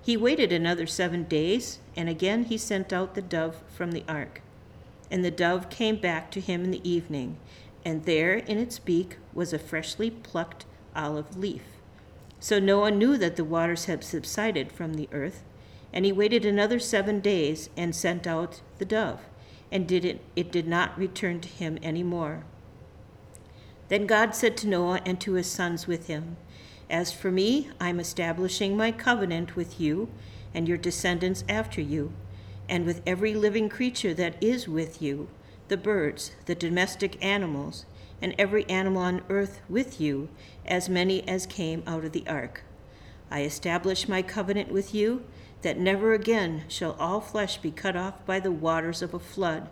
He 0.01 0.17
waited 0.17 0.51
another 0.51 0.87
seven 0.87 1.25
days, 1.25 1.79
and 1.95 2.09
again 2.09 2.45
he 2.45 2.57
sent 2.57 2.91
out 2.91 3.13
the 3.13 3.21
dove 3.21 3.61
from 3.69 3.91
the 3.91 4.03
ark. 4.07 4.41
And 5.11 5.23
the 5.23 5.31
dove 5.31 5.69
came 5.69 5.97
back 5.97 6.31
to 6.31 6.41
him 6.41 6.63
in 6.63 6.71
the 6.71 6.89
evening, 6.89 7.37
and 7.85 8.05
there 8.05 8.35
in 8.35 8.57
its 8.57 8.79
beak 8.79 9.17
was 9.33 9.53
a 9.53 9.59
freshly 9.59 10.09
plucked 10.09 10.65
olive 10.95 11.37
leaf. 11.37 11.63
So 12.39 12.59
Noah 12.59 12.91
knew 12.91 13.17
that 13.17 13.35
the 13.35 13.43
waters 13.43 13.85
had 13.85 14.03
subsided 14.03 14.71
from 14.71 14.95
the 14.95 15.09
earth, 15.11 15.43
and 15.93 16.05
he 16.05 16.11
waited 16.11 16.45
another 16.45 16.79
seven 16.79 17.19
days 17.19 17.69
and 17.77 17.95
sent 17.95 18.25
out 18.25 18.61
the 18.77 18.85
dove, 18.85 19.21
and 19.71 19.87
did 19.87 20.05
it, 20.05 20.21
it 20.35 20.51
did 20.51 20.67
not 20.67 20.97
return 20.97 21.39
to 21.41 21.49
him 21.49 21.77
any 21.83 22.03
more. 22.03 22.43
Then 23.89 24.07
God 24.07 24.33
said 24.33 24.55
to 24.57 24.67
Noah 24.67 25.01
and 25.05 25.19
to 25.21 25.33
his 25.33 25.47
sons 25.47 25.85
with 25.85 26.07
him, 26.07 26.37
As 26.89 27.11
for 27.11 27.29
me, 27.29 27.69
I 27.79 27.89
am 27.89 27.99
establishing 27.99 28.77
my 28.77 28.91
covenant 28.91 29.55
with 29.55 29.79
you 29.79 30.09
and 30.53 30.67
your 30.67 30.77
descendants 30.77 31.43
after 31.49 31.81
you, 31.81 32.13
and 32.69 32.85
with 32.85 33.01
every 33.05 33.33
living 33.33 33.69
creature 33.69 34.13
that 34.13 34.41
is 34.41 34.67
with 34.67 35.01
you, 35.01 35.27
the 35.71 35.77
birds, 35.77 36.33
the 36.47 36.53
domestic 36.53 37.17
animals, 37.23 37.85
and 38.21 38.35
every 38.37 38.69
animal 38.69 39.01
on 39.01 39.21
earth 39.29 39.61
with 39.69 40.01
you, 40.01 40.27
as 40.65 40.89
many 40.89 41.25
as 41.25 41.45
came 41.45 41.81
out 41.87 42.03
of 42.03 42.11
the 42.11 42.27
ark. 42.27 42.65
I 43.31 43.43
establish 43.43 44.09
my 44.09 44.21
covenant 44.21 44.69
with 44.69 44.93
you 44.93 45.23
that 45.61 45.79
never 45.79 46.13
again 46.13 46.65
shall 46.67 46.97
all 46.99 47.21
flesh 47.21 47.55
be 47.59 47.71
cut 47.71 47.95
off 47.95 48.25
by 48.25 48.41
the 48.41 48.51
waters 48.51 49.01
of 49.01 49.13
a 49.13 49.19
flood, 49.19 49.69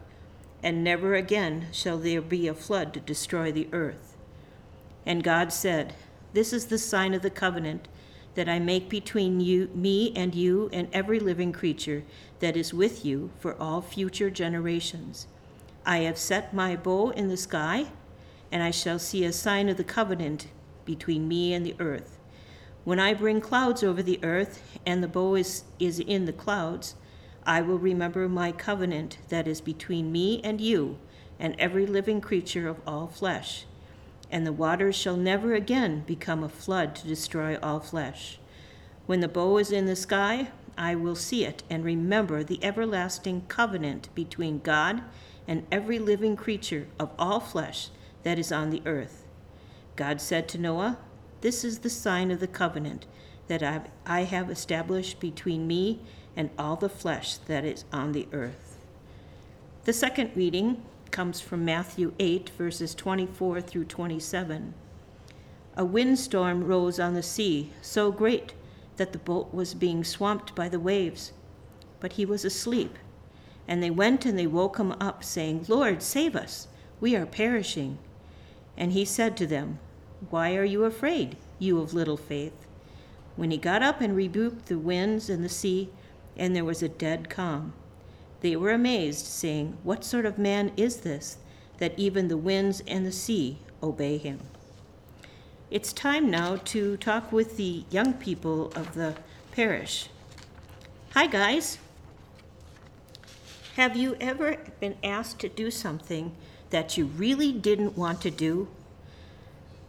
and 0.63 0.85
never 0.85 1.15
again 1.15 1.67
shall 1.73 1.97
there 1.97 2.21
be 2.21 2.47
a 2.47 2.53
flood 2.53 2.93
to 2.93 3.01
destroy 3.01 3.51
the 3.51 3.67
earth. 3.73 4.15
And 5.05 5.21
God 5.21 5.51
said, 5.51 5.95
This 6.31 6.53
is 6.53 6.67
the 6.67 6.77
sign 6.77 7.13
of 7.13 7.23
the 7.23 7.29
covenant 7.29 7.89
that 8.35 8.47
I 8.47 8.57
make 8.59 8.87
between 8.87 9.41
you, 9.41 9.69
me 9.75 10.13
and 10.15 10.33
you 10.33 10.69
and 10.71 10.87
every 10.93 11.19
living 11.19 11.51
creature 11.51 12.03
that 12.39 12.55
is 12.55 12.73
with 12.73 13.03
you 13.03 13.31
for 13.37 13.61
all 13.61 13.81
future 13.81 14.29
generations. 14.29 15.27
I 15.89 16.01
have 16.01 16.19
set 16.19 16.53
my 16.53 16.75
bow 16.75 17.09
in 17.09 17.29
the 17.29 17.35
sky, 17.35 17.87
and 18.51 18.61
I 18.61 18.69
shall 18.69 18.99
see 18.99 19.25
a 19.25 19.33
sign 19.33 19.69
of 19.69 19.77
the 19.77 19.83
covenant 19.83 20.45
between 20.85 21.27
me 21.27 21.51
and 21.51 21.65
the 21.65 21.75
earth. 21.79 22.19
When 22.83 22.99
I 22.99 23.15
bring 23.15 23.41
clouds 23.41 23.83
over 23.83 24.03
the 24.03 24.23
earth, 24.23 24.77
and 24.85 25.01
the 25.01 25.07
bow 25.07 25.33
is, 25.33 25.63
is 25.79 25.99
in 25.99 26.25
the 26.25 26.31
clouds, 26.31 26.93
I 27.43 27.61
will 27.61 27.79
remember 27.79 28.29
my 28.29 28.51
covenant 28.51 29.17
that 29.29 29.47
is 29.47 29.61
between 29.61 30.11
me 30.11 30.41
and 30.43 30.61
you 30.61 30.99
and 31.39 31.55
every 31.57 31.87
living 31.87 32.21
creature 32.21 32.67
of 32.67 32.81
all 32.85 33.07
flesh. 33.07 33.65
And 34.29 34.45
the 34.45 34.53
waters 34.53 34.95
shall 34.95 35.17
never 35.17 35.55
again 35.55 36.03
become 36.05 36.43
a 36.43 36.49
flood 36.49 36.95
to 36.97 37.07
destroy 37.07 37.57
all 37.63 37.79
flesh. 37.79 38.37
When 39.07 39.21
the 39.21 39.27
bow 39.27 39.57
is 39.57 39.71
in 39.71 39.87
the 39.87 39.95
sky, 39.95 40.49
I 40.77 40.93
will 40.93 41.15
see 41.15 41.45
it 41.45 41.63
and 41.67 41.83
remember 41.83 42.43
the 42.43 42.63
everlasting 42.63 43.45
covenant 43.47 44.09
between 44.13 44.59
God 44.59 45.01
and 45.49 45.65
every 45.71 45.97
living 45.97 46.35
creature 46.35 46.85
of 46.99 47.09
all 47.17 47.39
flesh 47.39 47.89
that 48.21 48.37
is 48.37 48.51
on 48.51 48.69
the 48.69 48.83
earth. 48.85 49.25
God 49.95 50.21
said 50.21 50.47
to 50.49 50.59
Noah, 50.59 50.99
This 51.41 51.65
is 51.65 51.79
the 51.79 51.89
sign 51.89 52.29
of 52.29 52.39
the 52.39 52.47
covenant 52.47 53.07
that 53.47 53.89
I 54.05 54.21
have 54.25 54.51
established 54.51 55.19
between 55.19 55.65
me 55.65 56.01
and 56.35 56.51
all 56.59 56.75
the 56.75 56.87
flesh 56.87 57.37
that 57.37 57.65
is 57.65 57.83
on 57.91 58.11
the 58.11 58.27
earth. 58.31 58.77
The 59.85 59.91
second 59.91 60.31
reading 60.35 60.83
comes 61.09 61.41
from 61.41 61.65
Matthew 61.65 62.13
8, 62.19 62.51
verses 62.55 62.93
24 62.93 63.59
through 63.61 63.85
27. 63.85 64.75
A 65.77 65.83
windstorm 65.83 66.63
rose 66.63 66.99
on 66.99 67.15
the 67.15 67.23
sea, 67.23 67.71
so 67.81 68.11
great 68.11 68.53
that 68.97 69.13
the 69.13 69.17
boat 69.17 69.51
was 69.51 69.73
being 69.73 70.03
swamped 70.03 70.53
by 70.53 70.69
the 70.69 70.79
waves. 70.79 71.33
But 71.99 72.13
he 72.13 72.25
was 72.25 72.45
asleep. 72.45 72.99
And 73.69 73.83
they 73.83 73.91
went 73.91 74.25
and 74.25 74.37
they 74.37 74.47
woke 74.47 74.77
him 74.79 74.93
up, 74.93 75.23
saying, 75.23 75.65
Lord, 75.67 76.01
save 76.01 76.35
us, 76.35 76.67
we 76.99 77.15
are 77.15 77.27
perishing. 77.27 77.99
And 78.75 78.93
he 78.93 79.05
said 79.05 79.37
to 79.37 79.45
them, 79.45 79.77
Why 80.31 80.55
are 80.55 80.65
you 80.65 80.85
afraid, 80.85 81.37
you 81.59 81.79
of 81.79 81.93
little 81.93 82.17
faith? 82.17 82.65
When 83.35 83.51
he 83.51 83.57
got 83.57 83.83
up 83.83 84.01
and 84.01 84.15
rebuked 84.15 84.65
the 84.65 84.79
winds 84.79 85.29
and 85.29 85.45
the 85.45 85.49
sea, 85.49 85.89
and 86.35 86.55
there 86.55 86.65
was 86.65 86.81
a 86.81 86.89
dead 86.89 87.29
calm. 87.29 87.73
They 88.41 88.55
were 88.55 88.71
amazed, 88.71 89.27
saying, 89.27 89.77
What 89.83 90.03
sort 90.03 90.25
of 90.25 90.39
man 90.39 90.71
is 90.75 91.01
this, 91.01 91.37
that 91.77 91.93
even 91.95 92.27
the 92.27 92.37
winds 92.37 92.81
and 92.87 93.05
the 93.05 93.11
sea 93.11 93.59
obey 93.83 94.17
him? 94.17 94.39
It's 95.69 95.93
time 95.93 96.31
now 96.31 96.55
to 96.55 96.97
talk 96.97 97.31
with 97.31 97.57
the 97.57 97.83
young 97.91 98.15
people 98.15 98.71
of 98.71 98.95
the 98.95 99.13
parish. 99.51 100.09
Hi, 101.13 101.27
guys. 101.27 101.77
Have 103.79 103.95
you 103.95 104.17
ever 104.19 104.57
been 104.81 104.97
asked 105.05 105.39
to 105.39 105.47
do 105.47 105.71
something 105.71 106.35
that 106.69 106.97
you 106.97 107.05
really 107.05 107.53
didn't 107.53 107.97
want 107.97 108.19
to 108.23 108.29
do? 108.29 108.67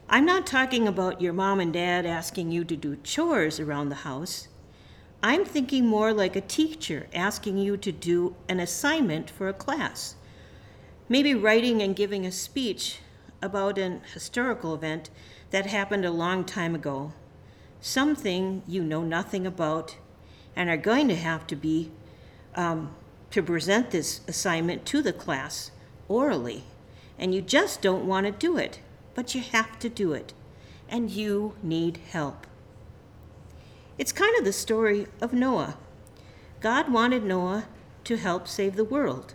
I'm 0.09 0.25
not 0.25 0.47
talking 0.47 0.87
about 0.87 1.21
your 1.21 1.33
mom 1.33 1.59
and 1.59 1.73
dad 1.73 2.07
asking 2.07 2.53
you 2.53 2.63
to 2.67 2.77
do 2.77 2.99
chores 3.03 3.59
around 3.59 3.89
the 3.89 4.07
house. 4.07 4.47
I'm 5.25 5.45
thinking 5.45 5.89
more 5.89 6.13
like 6.13 6.37
a 6.37 6.41
teacher 6.41 7.09
asking 7.13 7.59
you 7.59 7.77
to 7.79 7.91
do 7.91 8.37
an 8.49 8.61
assignment 8.61 9.29
for 9.29 9.49
a 9.49 9.53
class. 9.53 10.15
Maybe 11.09 11.35
writing 11.35 11.83
and 11.83 11.97
giving 11.97 12.25
a 12.25 12.31
speech 12.31 13.01
about 13.43 13.77
an 13.77 14.03
historical 14.15 14.73
event 14.73 15.11
that 15.51 15.67
happened 15.67 16.05
a 16.05 16.13
long 16.13 16.45
time 16.45 16.77
ago. 16.77 17.13
Something 17.81 18.63
you 18.69 18.85
know 18.85 19.03
nothing 19.03 19.49
about 19.49 19.97
and 20.55 20.71
are 20.71 20.77
going 20.77 21.09
to 21.09 21.17
have 21.17 21.45
to 21.49 21.57
be 21.57 21.91
um, 22.55 22.95
to 23.31 23.43
present 23.43 23.91
this 23.91 24.21
assignment 24.27 24.85
to 24.87 25.03
the 25.03 25.13
class 25.13 25.71
orally. 26.09 26.65
And 27.19 27.35
you 27.35 27.43
just 27.43 27.83
don't 27.83 28.07
want 28.07 28.27
to 28.27 28.33
do 28.33 28.57
it, 28.57 28.81
but 29.15 29.35
you 29.35 29.41
have 29.41 29.79
to 29.81 29.89
do 29.89 30.13
it. 30.13 30.33
And 30.89 31.11
you 31.11 31.55
need 31.63 31.99
help. 32.11 32.47
It's 33.99 34.13
kind 34.13 34.37
of 34.39 34.45
the 34.45 34.53
story 34.53 35.07
of 35.21 35.33
Noah. 35.33 35.77
God 36.61 36.93
wanted 36.93 37.23
Noah 37.23 37.67
to 38.05 38.17
help 38.17 38.49
save 38.49 38.77
the 38.77 38.85
world. 38.85 39.35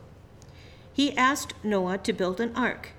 He 0.92 1.16
asked 1.16 1.54
Noah 1.64 1.98
to 2.00 2.14
build 2.14 2.40
an 2.40 2.56
ark, 2.56 2.92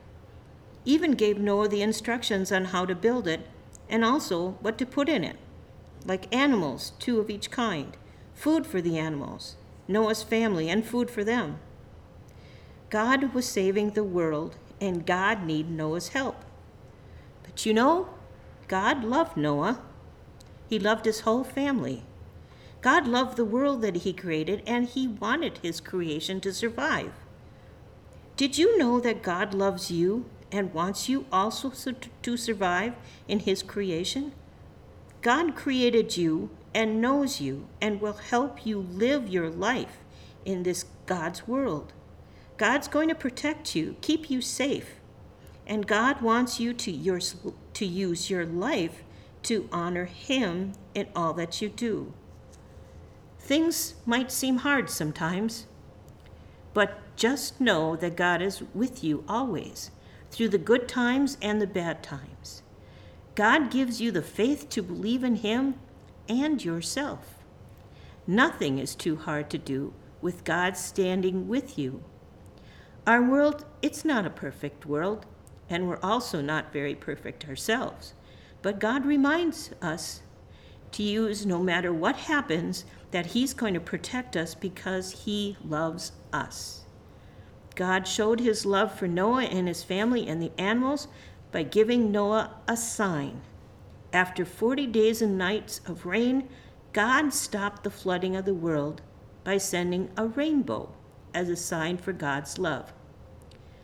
even 0.85 1.13
gave 1.13 1.39
Noah 1.39 1.69
the 1.69 1.83
instructions 1.83 2.53
on 2.53 2.67
how 2.67 2.85
to 2.87 2.95
build 2.95 3.27
it 3.27 3.49
and 3.89 4.05
also 4.05 4.51
what 4.61 4.79
to 4.79 4.87
put 4.87 5.09
in 5.09 5.25
it, 5.25 5.37
like 6.05 6.35
animals, 6.35 6.93
two 6.99 7.19
of 7.21 7.31
each 7.31 7.51
kind, 7.51 7.97
food 8.35 8.67
for 8.67 8.81
the 8.81 8.99
animals, 8.99 9.57
Noah's 9.89 10.23
family, 10.23 10.69
and 10.69 10.85
food 10.85 11.11
for 11.11 11.25
them. 11.25 11.59
God 12.91 13.35
was 13.35 13.47
saving 13.47 13.91
the 13.91 14.05
world, 14.05 14.57
and 14.81 15.07
God 15.07 15.45
needed 15.45 15.71
Noah's 15.71 16.09
help. 16.09 16.45
But 17.43 17.67
you 17.67 17.75
know, 17.75 18.09
God 18.69 19.05
loved 19.05 19.37
Noah 19.37 19.81
he 20.69 20.79
loved 20.79 21.05
his 21.05 21.21
whole 21.21 21.45
family. 21.45 22.03
God 22.81 23.07
loved 23.07 23.37
the 23.37 23.45
world 23.45 23.83
that 23.83 23.99
he 23.99 24.13
created, 24.13 24.63
and 24.67 24.87
he 24.87 25.07
wanted 25.07 25.59
his 25.59 25.81
creation 25.81 26.41
to 26.41 26.53
survive. 26.53 27.13
Did 28.37 28.59
you 28.59 28.77
know 28.79 29.01
that 29.01 29.23
God 29.23 29.55
loves 29.55 29.91
you 29.91 30.27
and 30.53 30.75
wants 30.75 31.09
you 31.09 31.27
also 31.33 31.73
to 32.23 32.37
survive 32.37 32.95
in 33.27 33.41
his 33.41 33.63
creation? 33.63 34.33
God 35.23 35.57
created 35.57 36.17
you 36.17 36.51
and 36.77 37.01
knows 37.01 37.41
you 37.41 37.67
and 37.81 38.03
will 38.03 38.19
help 38.29 38.67
you 38.67 38.79
live 38.79 39.27
your 39.27 39.49
life 39.49 39.97
in 40.45 40.63
this 40.63 40.85
God's 41.07 41.49
world. 41.49 41.95
God's 42.59 42.87
going 42.87 43.09
to 43.09 43.15
protect 43.15 43.75
you, 43.75 43.97
keep 44.03 44.29
you 44.29 44.43
safe, 44.43 45.01
and 45.67 45.87
God 45.87 46.21
wants 46.21 46.61
you 46.61 46.75
to, 46.75 46.91
your, 46.91 47.19
to 47.73 47.87
use 47.87 48.29
your 48.29 48.45
life 48.45 49.05
to 49.45 49.71
honor 49.73 50.05
Him 50.05 50.73
in 50.95 51.09
all 51.17 51.33
that 51.33 51.63
you 51.63 51.71
do. 51.71 52.13
Things 53.39 53.95
might 54.05 54.31
seem 54.31 54.59
hard 54.59 54.91
sometimes, 54.91 55.67
but 56.75 56.99
just 57.17 57.59
know 57.59 57.97
that 57.97 58.17
God 58.17 58.43
is 58.43 58.63
with 58.75 59.03
you 59.03 59.25
always, 59.27 59.91
through 60.31 60.51
the 60.51 60.59
good 60.59 60.89
times 60.89 61.39
and 61.41 61.59
the 61.59 61.67
bad 61.67 62.03
times. 62.03 62.63
God 63.35 63.71
gives 63.71 63.99
you 63.99 64.11
the 64.11 64.21
faith 64.21 64.69
to 64.71 64.83
believe 64.83 65.25
in 65.25 65.37
Him 65.37 65.77
and 66.29 66.65
yourself. 66.65 67.45
Nothing 68.27 68.79
is 68.79 68.95
too 68.95 69.17
hard 69.17 69.51
to 69.51 69.59
do 69.59 69.95
with 70.21 70.45
God 70.45 70.77
standing 70.77 71.47
with 71.49 71.79
you. 71.79 72.03
Our 73.07 73.23
world, 73.23 73.65
it's 73.83 74.05
not 74.05 74.27
a 74.27 74.31
perfect 74.31 74.85
world, 74.85 75.27
and 75.71 75.89
we're 75.89 76.01
also 76.03 76.41
not 76.41 76.73
very 76.73 76.95
perfect 76.95 77.49
ourselves. 77.49 78.15
But 78.63 78.81
God 78.81 79.07
reminds 79.07 79.71
us 79.81 80.23
to 80.93 81.03
use, 81.03 81.47
no 81.47 81.63
matter 81.63 81.93
what 81.93 82.17
happens, 82.17 82.85
that 83.11 83.27
He's 83.27 83.55
going 83.55 83.75
to 83.75 83.81
protect 83.81 84.37
us 84.37 84.55
because 84.55 85.25
He 85.25 85.57
loves 85.65 86.13
us. 86.33 86.83
God 87.77 88.09
showed 88.09 88.41
His 88.41 88.67
love 88.67 88.93
for 88.93 89.07
Noah 89.07 89.45
and 89.45 89.69
his 89.69 89.85
family 89.85 90.27
and 90.27 90.43
the 90.43 90.53
animals 90.59 91.09
by 91.53 91.63
giving 91.63 92.11
Noah 92.11 92.57
a 92.67 92.77
sign. 92.77 93.43
After 94.17 94.47
40 94.47 94.87
days 94.87 95.21
and 95.21 95.37
nights 95.37 95.83
of 95.85 96.07
rain, 96.07 96.49
God 96.95 97.35
stopped 97.35 97.85
the 97.85 97.91
flooding 97.91 98.35
of 98.35 98.47
the 98.47 98.55
world 98.55 99.03
by 99.45 99.59
sending 99.59 100.09
a 100.17 100.27
rainbow 100.27 100.95
as 101.35 101.51
a 101.51 101.55
sign 101.55 101.99
for 101.99 102.15
God's 102.15 102.57
love. 102.57 102.95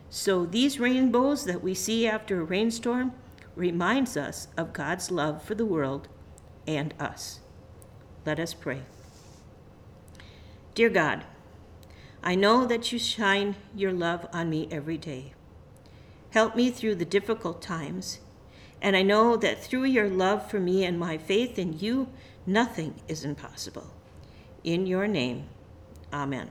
So, 0.09 0.47
these 0.47 0.79
rainbows 0.79 1.45
that 1.45 1.61
we 1.61 1.75
see 1.75 2.07
after 2.07 2.41
a 2.41 2.45
rainstorm 2.45 3.13
reminds 3.55 4.17
us 4.17 4.47
of 4.57 4.73
God's 4.73 5.11
love 5.11 5.43
for 5.43 5.53
the 5.53 5.67
world 5.67 6.07
and 6.65 6.95
us. 6.99 7.41
Let 8.25 8.39
us 8.39 8.55
pray. 8.55 8.81
Dear 10.73 10.89
God, 10.89 11.25
I 12.23 12.33
know 12.33 12.65
that 12.65 12.91
you 12.91 12.97
shine 12.97 13.55
your 13.75 13.93
love 13.93 14.25
on 14.33 14.49
me 14.49 14.67
every 14.71 14.97
day. 14.97 15.35
Help 16.31 16.55
me 16.55 16.71
through 16.71 16.95
the 16.95 17.05
difficult 17.05 17.61
times, 17.61 18.19
and 18.83 18.97
I 18.97 19.01
know 19.01 19.37
that 19.37 19.63
through 19.63 19.85
your 19.85 20.09
love 20.09 20.51
for 20.51 20.59
me 20.59 20.83
and 20.83 20.99
my 20.99 21.17
faith 21.17 21.57
in 21.57 21.79
you, 21.79 22.09
nothing 22.45 22.95
is 23.07 23.23
impossible. 23.23 23.87
In 24.63 24.85
your 24.85 25.07
name, 25.07 25.47
amen. 26.11 26.49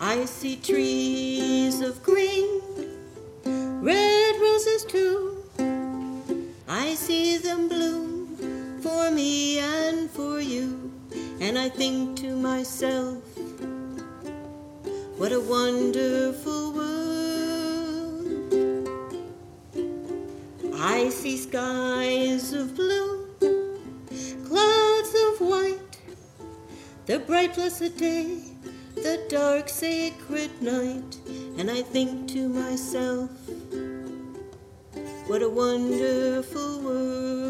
I 0.00 0.24
see 0.24 0.56
trees 0.56 1.80
of 1.80 2.02
green 2.02 2.60
red 3.44 4.40
roses 4.40 4.84
too. 4.84 5.44
I 6.68 6.94
see 6.94 7.38
them 7.38 7.68
bloom 7.68 8.80
for 8.80 9.10
me 9.10 9.58
and 9.60 10.10
for 10.10 10.40
you, 10.40 10.79
and 11.40 11.58
I 11.58 11.70
think 11.70 12.18
to 12.18 12.36
myself, 12.36 13.24
what 15.16 15.32
a 15.32 15.40
wonderful 15.40 16.72
world. 16.72 16.90
I 20.76 21.08
see 21.08 21.38
skies 21.38 22.52
of 22.52 22.76
blue, 22.76 23.26
clouds 24.46 25.14
of 25.26 25.40
white, 25.40 25.98
the 27.06 27.18
bright 27.20 27.54
blessed 27.54 27.96
day, 27.96 28.42
the 28.94 29.24
dark 29.30 29.70
sacred 29.70 30.50
night, 30.60 31.18
and 31.56 31.70
I 31.70 31.80
think 31.80 32.28
to 32.32 32.48
myself, 32.50 33.30
what 35.26 35.42
a 35.42 35.48
wonderful 35.48 36.80
world. 36.82 37.49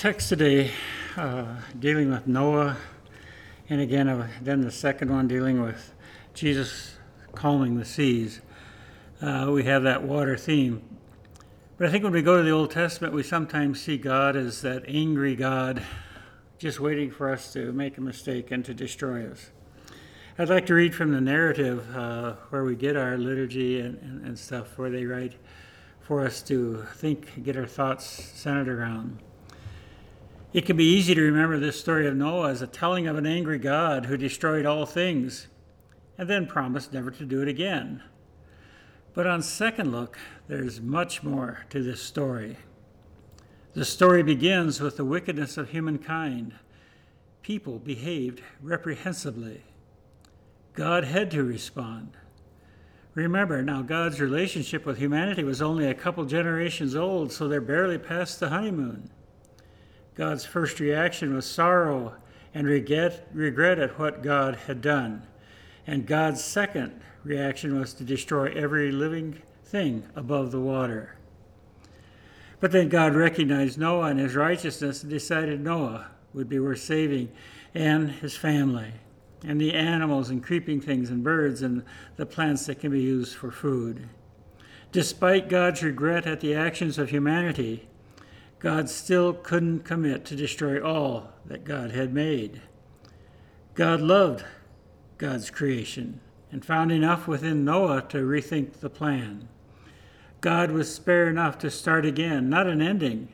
text 0.00 0.30
today 0.30 0.70
uh, 1.18 1.44
dealing 1.78 2.10
with 2.10 2.26
Noah, 2.26 2.78
and 3.68 3.82
again, 3.82 4.08
uh, 4.08 4.28
then 4.40 4.62
the 4.62 4.70
second 4.70 5.10
one 5.10 5.28
dealing 5.28 5.60
with 5.60 5.92
Jesus 6.32 6.94
calming 7.34 7.76
the 7.76 7.84
seas. 7.84 8.40
Uh, 9.20 9.50
we 9.52 9.64
have 9.64 9.82
that 9.82 10.02
water 10.02 10.38
theme. 10.38 10.80
But 11.76 11.86
I 11.86 11.90
think 11.90 12.02
when 12.02 12.14
we 12.14 12.22
go 12.22 12.38
to 12.38 12.42
the 12.42 12.50
Old 12.50 12.70
Testament, 12.70 13.12
we 13.12 13.22
sometimes 13.22 13.82
see 13.82 13.98
God 13.98 14.36
as 14.36 14.62
that 14.62 14.84
angry 14.88 15.36
God 15.36 15.82
just 16.56 16.80
waiting 16.80 17.10
for 17.10 17.28
us 17.28 17.52
to 17.52 17.70
make 17.70 17.98
a 17.98 18.00
mistake 18.00 18.50
and 18.50 18.64
to 18.64 18.72
destroy 18.72 19.30
us. 19.30 19.50
I'd 20.38 20.48
like 20.48 20.64
to 20.68 20.74
read 20.74 20.94
from 20.94 21.12
the 21.12 21.20
narrative 21.20 21.94
uh, 21.94 22.36
where 22.48 22.64
we 22.64 22.74
get 22.74 22.96
our 22.96 23.18
liturgy 23.18 23.80
and, 23.80 23.98
and, 23.98 24.24
and 24.24 24.38
stuff, 24.38 24.78
where 24.78 24.88
they 24.88 25.04
write 25.04 25.34
for 26.00 26.24
us 26.24 26.40
to 26.44 26.86
think, 26.94 27.44
get 27.44 27.54
our 27.54 27.66
thoughts 27.66 28.06
centered 28.06 28.70
around. 28.70 29.18
It 30.52 30.66
can 30.66 30.76
be 30.76 30.84
easy 30.84 31.14
to 31.14 31.22
remember 31.22 31.60
this 31.60 31.78
story 31.78 32.08
of 32.08 32.16
Noah 32.16 32.50
as 32.50 32.60
a 32.60 32.66
telling 32.66 33.06
of 33.06 33.16
an 33.16 33.24
angry 33.24 33.58
God 33.58 34.06
who 34.06 34.16
destroyed 34.16 34.66
all 34.66 34.84
things 34.84 35.46
and 36.18 36.28
then 36.28 36.48
promised 36.48 36.92
never 36.92 37.12
to 37.12 37.24
do 37.24 37.40
it 37.40 37.46
again. 37.46 38.02
But 39.14 39.28
on 39.28 39.42
second 39.42 39.92
look, 39.92 40.18
there's 40.48 40.80
much 40.80 41.22
more 41.22 41.66
to 41.70 41.84
this 41.84 42.02
story. 42.02 42.56
The 43.74 43.84
story 43.84 44.24
begins 44.24 44.80
with 44.80 44.96
the 44.96 45.04
wickedness 45.04 45.56
of 45.56 45.70
humankind. 45.70 46.54
People 47.42 47.78
behaved 47.78 48.42
reprehensibly. 48.60 49.62
God 50.74 51.04
had 51.04 51.30
to 51.30 51.44
respond. 51.44 52.16
Remember, 53.14 53.62
now 53.62 53.82
God's 53.82 54.20
relationship 54.20 54.84
with 54.84 54.98
humanity 54.98 55.44
was 55.44 55.62
only 55.62 55.86
a 55.86 55.94
couple 55.94 56.24
generations 56.24 56.96
old, 56.96 57.30
so 57.30 57.46
they're 57.46 57.60
barely 57.60 57.98
past 57.98 58.40
the 58.40 58.48
honeymoon. 58.48 59.10
God's 60.20 60.44
first 60.44 60.80
reaction 60.80 61.34
was 61.34 61.46
sorrow 61.46 62.14
and 62.52 62.66
regret, 62.66 63.26
regret 63.32 63.78
at 63.78 63.98
what 63.98 64.22
God 64.22 64.54
had 64.54 64.82
done. 64.82 65.22
And 65.86 66.06
God's 66.06 66.44
second 66.44 67.00
reaction 67.24 67.80
was 67.80 67.94
to 67.94 68.04
destroy 68.04 68.52
every 68.52 68.92
living 68.92 69.40
thing 69.64 70.06
above 70.14 70.50
the 70.50 70.60
water. 70.60 71.16
But 72.60 72.70
then 72.70 72.90
God 72.90 73.14
recognized 73.14 73.78
Noah 73.78 74.08
and 74.08 74.20
his 74.20 74.36
righteousness 74.36 75.02
and 75.02 75.08
decided 75.10 75.62
Noah 75.62 76.08
would 76.34 76.50
be 76.50 76.58
worth 76.58 76.82
saving 76.82 77.32
and 77.74 78.10
his 78.10 78.36
family 78.36 78.92
and 79.42 79.58
the 79.58 79.72
animals 79.72 80.28
and 80.28 80.44
creeping 80.44 80.82
things 80.82 81.08
and 81.08 81.24
birds 81.24 81.62
and 81.62 81.82
the 82.16 82.26
plants 82.26 82.66
that 82.66 82.78
can 82.78 82.92
be 82.92 83.00
used 83.00 83.36
for 83.36 83.50
food. 83.50 84.06
Despite 84.92 85.48
God's 85.48 85.82
regret 85.82 86.26
at 86.26 86.40
the 86.40 86.54
actions 86.54 86.98
of 86.98 87.08
humanity, 87.08 87.88
God 88.60 88.90
still 88.90 89.32
couldn't 89.32 89.80
commit 89.80 90.26
to 90.26 90.36
destroy 90.36 90.80
all 90.80 91.32
that 91.46 91.64
God 91.64 91.92
had 91.92 92.12
made. 92.12 92.60
God 93.74 94.02
loved 94.02 94.44
God's 95.16 95.50
creation 95.50 96.20
and 96.52 96.64
found 96.64 96.92
enough 96.92 97.26
within 97.26 97.64
Noah 97.64 98.02
to 98.10 98.18
rethink 98.18 98.74
the 98.74 98.90
plan. 98.90 99.48
God 100.42 100.70
was 100.72 100.94
spare 100.94 101.28
enough 101.28 101.58
to 101.58 101.70
start 101.70 102.04
again, 102.04 102.50
not 102.50 102.66
an 102.66 102.82
ending, 102.82 103.28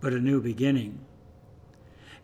but 0.00 0.12
a 0.12 0.20
new 0.20 0.42
beginning. 0.42 0.98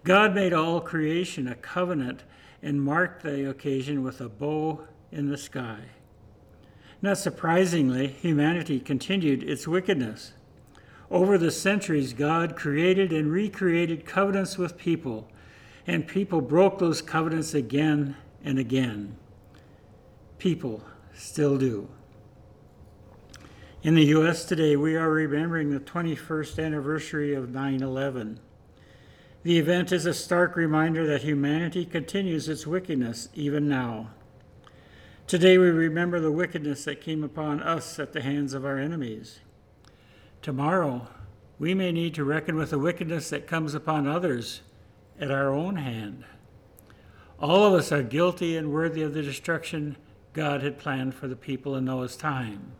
God 0.04 0.35
made 0.35 0.52
all 0.52 0.80
creation 0.80 1.48
a 1.48 1.54
covenant 1.54 2.24
and 2.62 2.83
marked 2.83 3.22
the 3.22 3.48
occasion 3.48 4.02
with 4.02 4.20
a 4.20 4.28
bow 4.28 4.87
in 5.11 5.30
the 5.30 5.38
sky. 5.38 5.80
Not 7.00 7.16
surprisingly, 7.16 8.09
humanity 8.09 8.78
continued 8.78 9.42
its 9.42 9.66
wickedness. 9.66 10.33
Over 11.11 11.38
the 11.38 11.51
centuries, 11.51 12.12
God 12.12 12.55
created 12.57 13.12
and 13.12 13.33
recreated 13.33 14.07
covenants 14.07 14.57
with 14.57 14.79
people, 14.79 15.29
and 15.87 16.07
people 16.07 16.40
broke 16.40 16.79
those 16.79 17.03
covenants 17.03 17.53
again 17.53 18.16
and 18.44 18.59
again. 18.59 19.16
People 20.38 20.85
still 21.12 21.59
do. 21.59 21.88
In 23.83 23.94
the 23.94 24.05
U.S. 24.07 24.44
today, 24.44 24.77
we 24.77 24.94
are 24.94 25.11
remembering 25.11 25.70
the 25.70 25.81
21st 25.81 26.64
anniversary 26.64 27.35
of 27.35 27.51
9 27.51 27.83
11. 27.83 28.38
The 29.42 29.59
event 29.59 29.90
is 29.90 30.07
a 30.07 30.14
stark 30.14 30.55
reminder 30.55 31.07
that 31.07 31.23
humanity 31.23 31.87
continues 31.87 32.49
its 32.49 32.66
wickedness 32.66 33.31
even 33.35 33.68
now. 33.68 34.11
Today, 35.27 35.57
we 35.59 35.70
remember 35.70 36.20
the 36.20 36.31
wickedness 36.31 36.85
that 36.85 37.01
came 37.01 37.25
upon 37.25 37.62
us 37.62 37.99
at 37.99 38.12
the 38.12 38.20
hands 38.20 38.53
of 38.53 38.64
our 38.64 38.79
enemies. 38.79 39.40
Tomorrow, 40.42 41.07
we 41.59 41.74
may 41.74 41.92
need 41.92 42.14
to 42.14 42.24
reckon 42.24 42.57
with 42.57 42.70
the 42.70 42.79
wickedness 42.79 43.29
that 43.31 43.46
comes 43.46 43.74
upon 43.74 44.07
others 44.07 44.62
at 45.20 45.31
our 45.31 45.53
own 45.53 45.76
hand. 45.76 46.24
All 47.38 47.64
of 47.64 47.74
us 47.74 47.92
are 47.92 48.03
guilty 48.03 48.57
and 48.57 48.72
worthy 48.72 49.03
of 49.03 49.12
the 49.12 49.22
destruction 49.22 49.96
God 50.33 50.62
had 50.62 50.79
planned 50.79 51.14
for 51.14 51.29
the 51.29 51.37
people 51.37 51.76
in 51.76 51.85
Noah's 51.85 52.16
time. 52.16 52.72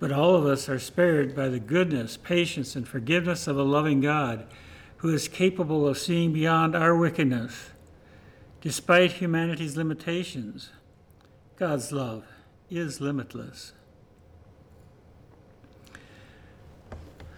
But 0.00 0.10
all 0.10 0.34
of 0.34 0.46
us 0.46 0.68
are 0.68 0.78
spared 0.78 1.36
by 1.36 1.48
the 1.48 1.60
goodness, 1.60 2.16
patience, 2.16 2.74
and 2.74 2.88
forgiveness 2.88 3.46
of 3.46 3.58
a 3.58 3.62
loving 3.62 4.00
God 4.00 4.46
who 4.98 5.12
is 5.12 5.28
capable 5.28 5.86
of 5.86 5.98
seeing 5.98 6.32
beyond 6.32 6.74
our 6.74 6.96
wickedness. 6.96 7.70
Despite 8.60 9.12
humanity's 9.12 9.76
limitations, 9.76 10.70
God's 11.56 11.92
love 11.92 12.24
is 12.70 13.00
limitless. 13.00 13.72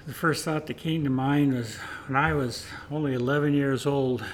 The 0.06 0.14
first 0.14 0.44
thought 0.44 0.66
that 0.66 0.78
came 0.78 1.04
to 1.04 1.10
mind 1.10 1.54
was 1.54 1.76
when 2.06 2.16
I 2.16 2.32
was 2.32 2.66
only 2.90 3.14
11 3.14 3.54
years 3.54 3.86
old, 3.86 4.24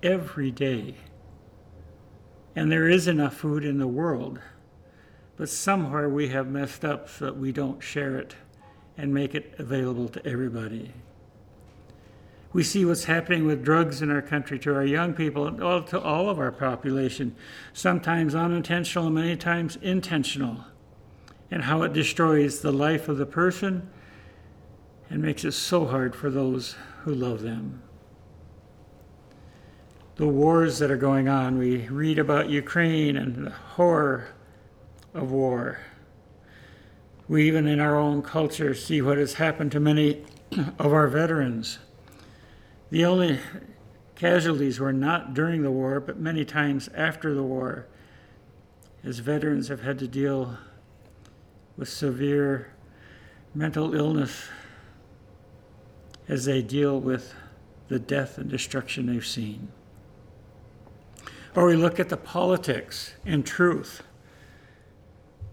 every 0.01 0.53
day, 0.53 0.95
and 2.55 2.71
there 2.71 2.89
is 2.89 3.09
enough 3.09 3.35
food 3.35 3.65
in 3.65 3.79
the 3.79 3.89
world, 3.89 4.39
but 5.37 5.49
somewhere 5.49 6.09
we 6.09 6.29
have 6.29 6.47
messed 6.47 6.85
up 6.85 7.09
so 7.09 7.25
that 7.25 7.37
we 7.37 7.51
don't 7.51 7.83
share 7.83 8.17
it 8.17 8.37
and 8.97 9.13
make 9.13 9.35
it 9.35 9.57
available 9.59 10.09
to 10.11 10.25
everybody. 10.25 10.93
We 12.53 12.63
see 12.63 12.85
what's 12.85 13.07
happening 13.07 13.45
with 13.45 13.65
drugs 13.65 14.03
in 14.03 14.09
our 14.09 14.23
country 14.23 14.57
to 14.61 14.73
our 14.73 14.85
young 14.85 15.15
people, 15.15 15.49
and 15.49 15.59
to 15.89 16.01
all 16.01 16.31
of 16.31 16.39
our 16.39 16.53
population, 16.53 17.35
sometimes 17.73 18.37
unintentional, 18.37 19.11
many 19.11 19.37
times 19.37 19.75
intentional, 19.83 20.65
and 21.55 21.63
how 21.63 21.83
it 21.83 21.93
destroys 21.93 22.59
the 22.59 22.73
life 22.73 23.09
of 23.09 23.17
the 23.17 23.25
person 23.25 23.89
and 25.09 25.23
makes 25.23 25.45
it 25.45 25.53
so 25.53 25.87
hard 25.87 26.13
for 26.13 26.29
those 26.29 26.75
who 27.03 27.15
love 27.15 27.43
them. 27.43 27.81
The 30.17 30.27
wars 30.27 30.81
that 30.81 30.91
are 30.91 30.97
going 30.97 31.29
on, 31.29 31.57
we 31.57 31.87
read 31.87 32.19
about 32.19 32.49
Ukraine 32.49 33.17
and 33.17 33.47
the 33.47 33.51
horror 33.51 34.31
of 35.15 35.31
war. 35.31 35.79
We 37.29 37.47
even 37.47 37.69
in 37.69 37.79
our 37.79 37.95
own 37.95 38.23
culture 38.23 38.75
see 38.75 39.01
what 39.01 39.19
has 39.19 39.35
happened 39.35 39.71
to 39.73 39.81
many 39.81 40.25
of 40.81 40.93
our 40.93 41.07
veterans. 41.07 41.79
The 42.91 43.05
only 43.05 43.39
casualties 44.17 44.81
were 44.81 44.93
not 44.93 45.35
during 45.35 45.63
the 45.63 45.71
war, 45.71 46.01
but 46.01 46.19
many 46.19 46.45
times 46.45 46.89
after 46.97 47.33
the 47.33 47.45
war, 47.45 47.87
as 49.05 49.21
veterans 49.21 49.69
have 49.69 49.83
had 49.83 50.01
to 50.01 50.09
deal 50.09 50.59
with 51.77 51.89
severe 51.89 52.73
mental 53.55 53.95
illness 53.95 54.49
as 56.29 56.45
they 56.45 56.63
deal 56.63 57.01
with 57.01 57.35
the 57.89 57.99
death 57.99 58.39
and 58.39 58.51
destruction 58.51 59.07
they've 59.07 59.27
seen. 59.27 59.69
Or 61.55 61.67
we 61.67 61.77
look 61.77 62.01
at 62.01 62.09
the 62.09 62.17
politics 62.17 63.13
and 63.25 63.47
truth. 63.47 64.03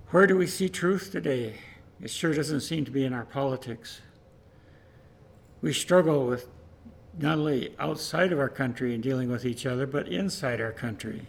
Where 0.09 0.25
do 0.25 0.35
we 0.35 0.47
see 0.47 0.69
truth 0.69 1.11
today? 1.11 1.55
It 2.01 2.09
sure 2.09 2.33
doesn't 2.33 2.61
seem 2.61 2.85
to 2.85 2.91
be 2.91 3.05
in 3.05 3.13
our 3.13 3.25
politics. 3.25 4.01
We 5.61 5.73
struggle 5.73 6.25
with 6.25 6.47
not 7.19 7.37
only 7.37 7.75
outside 7.77 8.31
of 8.31 8.39
our 8.39 8.49
country 8.49 8.95
and 8.95 9.03
dealing 9.03 9.29
with 9.29 9.45
each 9.45 9.65
other, 9.65 9.85
but 9.85 10.07
inside 10.07 10.59
our 10.59 10.71
country. 10.71 11.27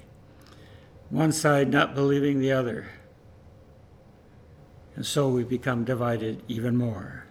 One 1.10 1.32
side 1.32 1.70
not 1.70 1.94
believing 1.94 2.38
the 2.38 2.52
other. 2.52 2.86
And 4.94 5.06
so 5.06 5.28
we 5.28 5.44
become 5.44 5.84
divided 5.84 6.42
even 6.48 6.76
more. 6.76 7.24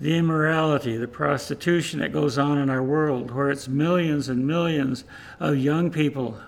The 0.00 0.16
immorality, 0.16 0.96
the 0.96 1.08
prostitution 1.08 2.00
that 2.00 2.12
goes 2.12 2.38
on 2.38 2.58
in 2.58 2.70
our 2.70 2.82
world, 2.82 3.30
where 3.30 3.50
it's 3.50 3.68
millions 3.68 4.28
and 4.28 4.46
millions 4.46 5.04
of 5.40 5.58
young 5.58 5.90
people 5.90 6.38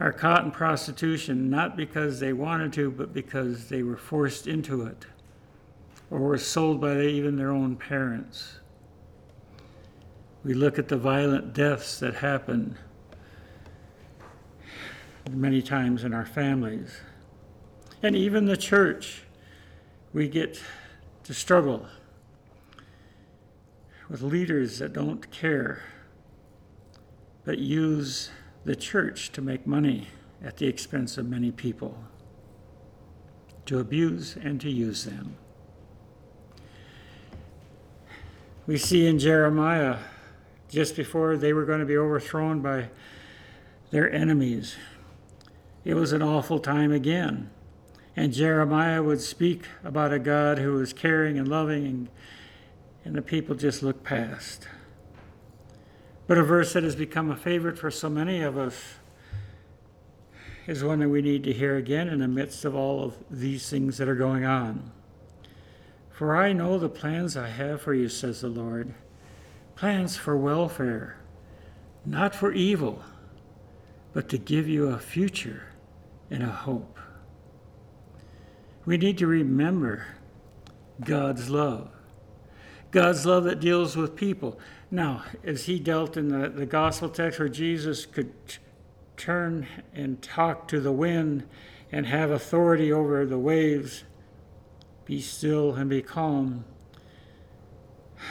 are 0.00 0.12
caught 0.12 0.44
in 0.44 0.50
prostitution 0.50 1.50
not 1.50 1.76
because 1.76 2.20
they 2.20 2.32
wanted 2.32 2.72
to, 2.74 2.90
but 2.90 3.12
because 3.12 3.68
they 3.68 3.82
were 3.82 3.96
forced 3.96 4.46
into 4.46 4.86
it 4.86 5.06
or 6.10 6.18
were 6.20 6.38
sold 6.38 6.80
by 6.80 7.00
even 7.00 7.36
their 7.36 7.50
own 7.50 7.76
parents. 7.76 8.58
We 10.44 10.54
look 10.54 10.78
at 10.78 10.88
the 10.88 10.96
violent 10.96 11.52
deaths 11.52 11.98
that 12.00 12.14
happen 12.14 12.78
many 15.30 15.60
times 15.60 16.04
in 16.04 16.14
our 16.14 16.24
families. 16.24 17.00
And 18.02 18.14
even 18.14 18.46
the 18.46 18.56
church, 18.56 19.22
we 20.12 20.28
get 20.28 20.60
to 21.24 21.34
struggle 21.34 21.86
with 24.08 24.22
leaders 24.22 24.78
that 24.78 24.92
don't 24.92 25.30
care, 25.30 25.82
but 27.44 27.58
use 27.58 28.30
the 28.64 28.76
church 28.76 29.32
to 29.32 29.42
make 29.42 29.66
money 29.66 30.08
at 30.42 30.56
the 30.58 30.66
expense 30.66 31.18
of 31.18 31.28
many 31.28 31.50
people, 31.50 31.98
to 33.66 33.80
abuse 33.80 34.36
and 34.36 34.60
to 34.60 34.70
use 34.70 35.04
them. 35.04 35.36
We 38.66 38.78
see 38.78 39.06
in 39.06 39.18
Jeremiah, 39.18 39.96
just 40.68 40.94
before 40.94 41.36
they 41.36 41.52
were 41.52 41.64
going 41.64 41.80
to 41.80 41.86
be 41.86 41.96
overthrown 41.96 42.60
by 42.60 42.90
their 43.90 44.12
enemies, 44.12 44.76
it 45.84 45.94
was 45.94 46.12
an 46.12 46.22
awful 46.22 46.60
time 46.60 46.92
again. 46.92 47.50
And 48.18 48.32
Jeremiah 48.32 49.00
would 49.00 49.20
speak 49.20 49.66
about 49.84 50.12
a 50.12 50.18
God 50.18 50.58
who 50.58 50.72
was 50.72 50.92
caring 50.92 51.38
and 51.38 51.46
loving, 51.46 51.86
and, 51.86 52.08
and 53.04 53.14
the 53.14 53.22
people 53.22 53.54
just 53.54 53.80
looked 53.80 54.02
past. 54.02 54.66
But 56.26 56.36
a 56.36 56.42
verse 56.42 56.72
that 56.72 56.82
has 56.82 56.96
become 56.96 57.30
a 57.30 57.36
favorite 57.36 57.78
for 57.78 57.92
so 57.92 58.10
many 58.10 58.42
of 58.42 58.58
us 58.58 58.74
is 60.66 60.82
one 60.82 60.98
that 60.98 61.08
we 61.10 61.22
need 61.22 61.44
to 61.44 61.52
hear 61.52 61.76
again 61.76 62.08
in 62.08 62.18
the 62.18 62.26
midst 62.26 62.64
of 62.64 62.74
all 62.74 63.04
of 63.04 63.14
these 63.30 63.70
things 63.70 63.98
that 63.98 64.08
are 64.08 64.16
going 64.16 64.44
on. 64.44 64.90
For 66.10 66.34
I 66.34 66.52
know 66.52 66.76
the 66.76 66.88
plans 66.88 67.36
I 67.36 67.50
have 67.50 67.82
for 67.82 67.94
you, 67.94 68.08
says 68.08 68.40
the 68.40 68.48
Lord 68.48 68.94
plans 69.76 70.16
for 70.16 70.36
welfare, 70.36 71.18
not 72.04 72.34
for 72.34 72.50
evil, 72.50 73.00
but 74.12 74.28
to 74.30 74.38
give 74.38 74.66
you 74.66 74.88
a 74.88 74.98
future 74.98 75.68
and 76.32 76.42
a 76.42 76.46
hope. 76.46 76.97
We 78.88 78.96
need 78.96 79.18
to 79.18 79.26
remember 79.26 80.06
God's 81.04 81.50
love. 81.50 81.90
God's 82.90 83.26
love 83.26 83.44
that 83.44 83.60
deals 83.60 83.98
with 83.98 84.16
people. 84.16 84.58
Now, 84.90 85.24
as 85.44 85.66
he 85.66 85.78
dealt 85.78 86.16
in 86.16 86.28
the, 86.28 86.48
the 86.48 86.64
gospel 86.64 87.10
text 87.10 87.38
where 87.38 87.50
Jesus 87.50 88.06
could 88.06 88.32
t- 88.48 88.56
turn 89.18 89.66
and 89.92 90.22
talk 90.22 90.68
to 90.68 90.80
the 90.80 90.90
wind 90.90 91.46
and 91.92 92.06
have 92.06 92.30
authority 92.30 92.90
over 92.90 93.26
the 93.26 93.38
waves, 93.38 94.04
be 95.04 95.20
still 95.20 95.74
and 95.74 95.90
be 95.90 96.00
calm. 96.00 96.64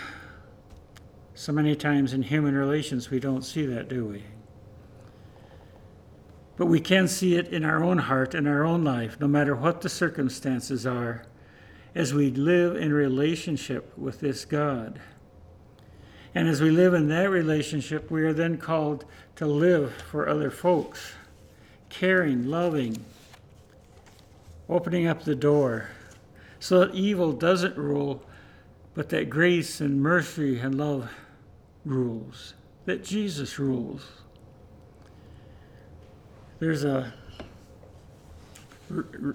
So 1.36 1.54
many 1.54 1.76
times 1.76 2.14
in 2.14 2.24
human 2.24 2.56
relations, 2.56 3.12
we 3.12 3.20
don't 3.20 3.44
see 3.44 3.68
that, 3.68 3.88
do 3.88 4.06
we? 4.06 4.24
But 6.58 6.66
we 6.66 6.80
can 6.80 7.08
see 7.08 7.36
it 7.36 7.48
in 7.50 7.64
our 7.64 7.84
own 7.84 8.00
heart, 8.00 8.34
and 8.34 8.48
our 8.48 8.64
own 8.64 8.84
life, 8.84 9.18
no 9.20 9.28
matter 9.28 9.56
what 9.56 9.82
the 9.82 9.90
circumstances 9.90 10.86
are, 10.86 11.24
as 11.96 12.14
we 12.14 12.32
live 12.32 12.76
in 12.76 12.92
relationship 12.92 13.96
with 13.98 14.20
this 14.20 14.44
God. 14.44 15.00
And 16.36 16.48
as 16.48 16.62
we 16.62 16.70
live 16.70 16.94
in 16.94 17.08
that 17.10 17.30
relationship, 17.30 18.12
we 18.12 18.24
are 18.24 18.34
then 18.34 18.58
called 18.58 19.06
to 19.38 19.46
live 19.46 19.94
for 19.94 20.28
other 20.28 20.52
folks 20.52 21.14
caring, 21.90 22.48
loving, 22.48 23.06
opening 24.70 25.08
up 25.08 25.24
the 25.24 25.36
door 25.36 25.90
so 26.60 26.80
that 26.80 26.96
evil 26.96 27.32
doesn't 27.32 27.78
rule, 27.78 28.24
but 28.94 29.10
that 29.10 29.30
grace 29.30 29.80
and 29.80 30.02
mercy 30.02 30.60
and 30.60 30.76
love 30.76 31.12
rules, 31.86 32.54
that 32.86 33.04
Jesus 33.04 33.60
rules. 33.60 34.06
There's 36.60 36.84
a 36.84 37.14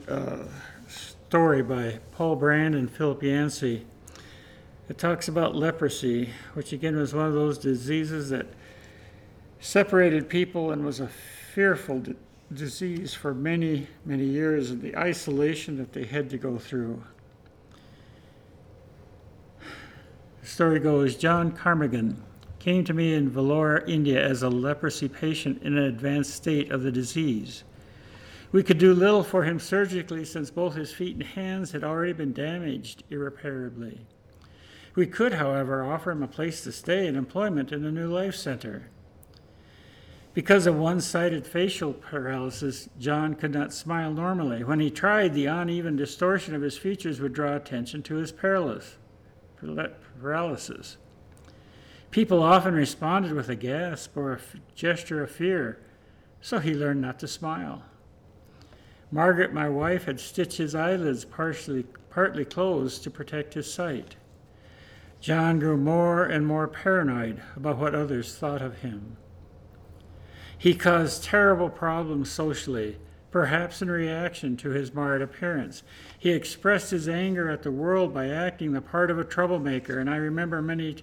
uh, 0.09 0.39
story 0.89 1.63
by 1.63 2.01
Paul 2.11 2.35
Brand 2.35 2.75
and 2.75 2.91
Philip 2.91 3.23
Yancey. 3.23 3.87
It 4.89 4.99
talks 4.99 5.29
about 5.29 5.55
leprosy, 5.55 6.31
which 6.55 6.73
again 6.73 6.97
was 6.97 7.15
one 7.15 7.27
of 7.27 7.33
those 7.33 7.59
diseases 7.59 8.31
that 8.31 8.47
separated 9.61 10.29
people 10.29 10.73
and 10.73 10.85
was 10.85 10.99
a 10.99 11.07
fearful 11.07 12.01
d- 12.01 12.17
disease 12.53 13.15
for 13.15 13.33
many, 13.33 13.87
many 14.05 14.25
years, 14.25 14.73
and 14.73 14.83
the 14.83 14.97
isolation 14.97 15.77
that 15.77 15.93
they 15.93 16.05
had 16.05 16.29
to 16.31 16.39
go 16.39 16.59
through. 16.59 17.05
The 20.41 20.49
story 20.49 20.81
goes 20.81 21.15
John 21.15 21.53
Carmagan 21.53 22.17
came 22.63 22.85
to 22.85 22.95
me 22.95 23.13
in 23.13 23.29
Vellore, 23.29 23.89
India, 23.89 24.25
as 24.25 24.41
a 24.45 24.49
leprosy 24.49 25.09
patient 25.09 25.61
in 25.65 25.77
an 25.77 25.83
advanced 25.83 26.33
state 26.33 26.71
of 26.71 26.85
the 26.85 26.93
disease. 26.93 27.65
We 28.53 28.63
could 28.63 28.79
do 28.79 28.95
little 28.95 29.25
for 29.25 29.43
him 29.43 29.59
surgically 29.59 30.25
since 30.25 30.51
both 30.51 30.77
his 30.77 30.93
feet 30.93 31.17
and 31.17 31.25
hands 31.25 31.73
had 31.73 31.83
already 31.83 32.13
been 32.13 32.33
damaged 32.33 33.03
irreparably. 33.11 34.07
We 34.95 35.09
could, 35.09 35.33
however, 35.33 35.83
offer 35.83 36.13
him 36.13 36.23
a 36.23 36.29
place 36.29 36.63
to 36.63 36.71
stay 36.71 37.09
and 37.09 37.17
employment 37.17 37.73
in 37.73 37.83
the 37.83 37.91
New 37.91 38.07
Life 38.07 38.37
Center. 38.37 38.91
Because 40.33 40.69
of 40.69 40.77
one 40.77 41.01
sided 41.01 41.45
facial 41.45 41.93
paralysis, 41.93 42.89
John 42.97 43.35
could 43.35 43.53
not 43.53 43.75
smile 43.75 44.13
normally. 44.13 44.63
When 44.63 44.79
he 44.79 44.91
tried, 44.91 45.35
the 45.35 45.47
uneven 45.47 45.97
distortion 45.97 46.55
of 46.55 46.63
his 46.63 46.79
features 46.79 47.21
would 47.21 47.33
draw 47.33 47.57
attention 47.57 48.05
to 48.05 48.15
his 48.15 48.31
paralysis. 48.31 48.97
People 52.13 52.43
often 52.43 52.75
responded 52.75 53.33
with 53.33 53.49
a 53.49 53.57
gasp 53.57 54.17
or 54.19 54.35
a 54.35 54.41
gesture 54.75 55.23
of 55.23 55.31
fear, 55.31 55.79
so 56.43 56.59
he 56.59 56.75
learned 56.75 57.01
not 57.01 57.19
to 57.21 57.27
smile. 57.27 57.85
Margaret, 59.11 59.55
my 59.55 59.69
wife, 59.69 60.05
had 60.05 60.21
stitched 60.21 60.59
his 60.59 60.75
eyelids 60.75 61.25
partially, 61.25 61.87
partly 62.11 62.45
closed 62.45 63.03
to 63.03 63.11
protect 63.11 63.55
his 63.55 63.73
sight. 63.73 64.17
John 65.23 65.59
grew 65.59 65.79
more 65.79 66.25
and 66.25 66.47
more 66.47 66.69
paranoid 66.69 67.41
about 67.57 67.79
what 67.79 67.95
others 67.95 68.37
thought 68.37 68.61
of 68.61 68.81
him. 68.81 69.17
He 70.59 70.75
caused 70.75 71.25
terrible 71.25 71.71
problems 71.71 72.31
socially, 72.31 72.99
perhaps 73.31 73.81
in 73.81 73.91
reaction 73.91 74.59
to 74.59 74.69
his 74.69 74.93
marred 74.93 75.23
appearance. 75.23 75.83
He 76.19 76.33
expressed 76.33 76.91
his 76.91 77.09
anger 77.09 77.49
at 77.49 77.63
the 77.63 77.71
world 77.71 78.13
by 78.13 78.29
acting 78.29 78.73
the 78.73 78.83
part 78.83 79.11
of 79.11 79.19
a 79.19 79.25
troublemaker, 79.25 79.99
and 79.99 80.11
I 80.11 80.17
remember 80.17 80.61
many 80.61 80.97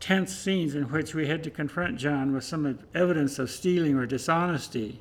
tense 0.00 0.36
scenes 0.36 0.74
in 0.74 0.84
which 0.84 1.14
we 1.14 1.26
had 1.26 1.42
to 1.44 1.50
confront 1.50 1.98
John 1.98 2.32
with 2.32 2.44
some 2.44 2.78
evidence 2.94 3.38
of 3.38 3.50
stealing 3.50 3.96
or 3.96 4.06
dishonesty. 4.06 5.00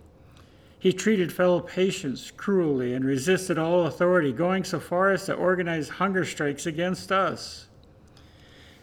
He 0.80 0.94
treated 0.94 1.34
fellow 1.34 1.60
patients 1.60 2.32
cruelly 2.32 2.94
and 2.94 3.04
resisted 3.04 3.58
all 3.58 3.86
authority, 3.86 4.32
going 4.32 4.64
so 4.64 4.80
far 4.80 5.12
as 5.12 5.26
to 5.26 5.34
organize 5.34 5.90
hunger 5.90 6.24
strikes 6.24 6.66
against 6.66 7.12
us. 7.12 7.68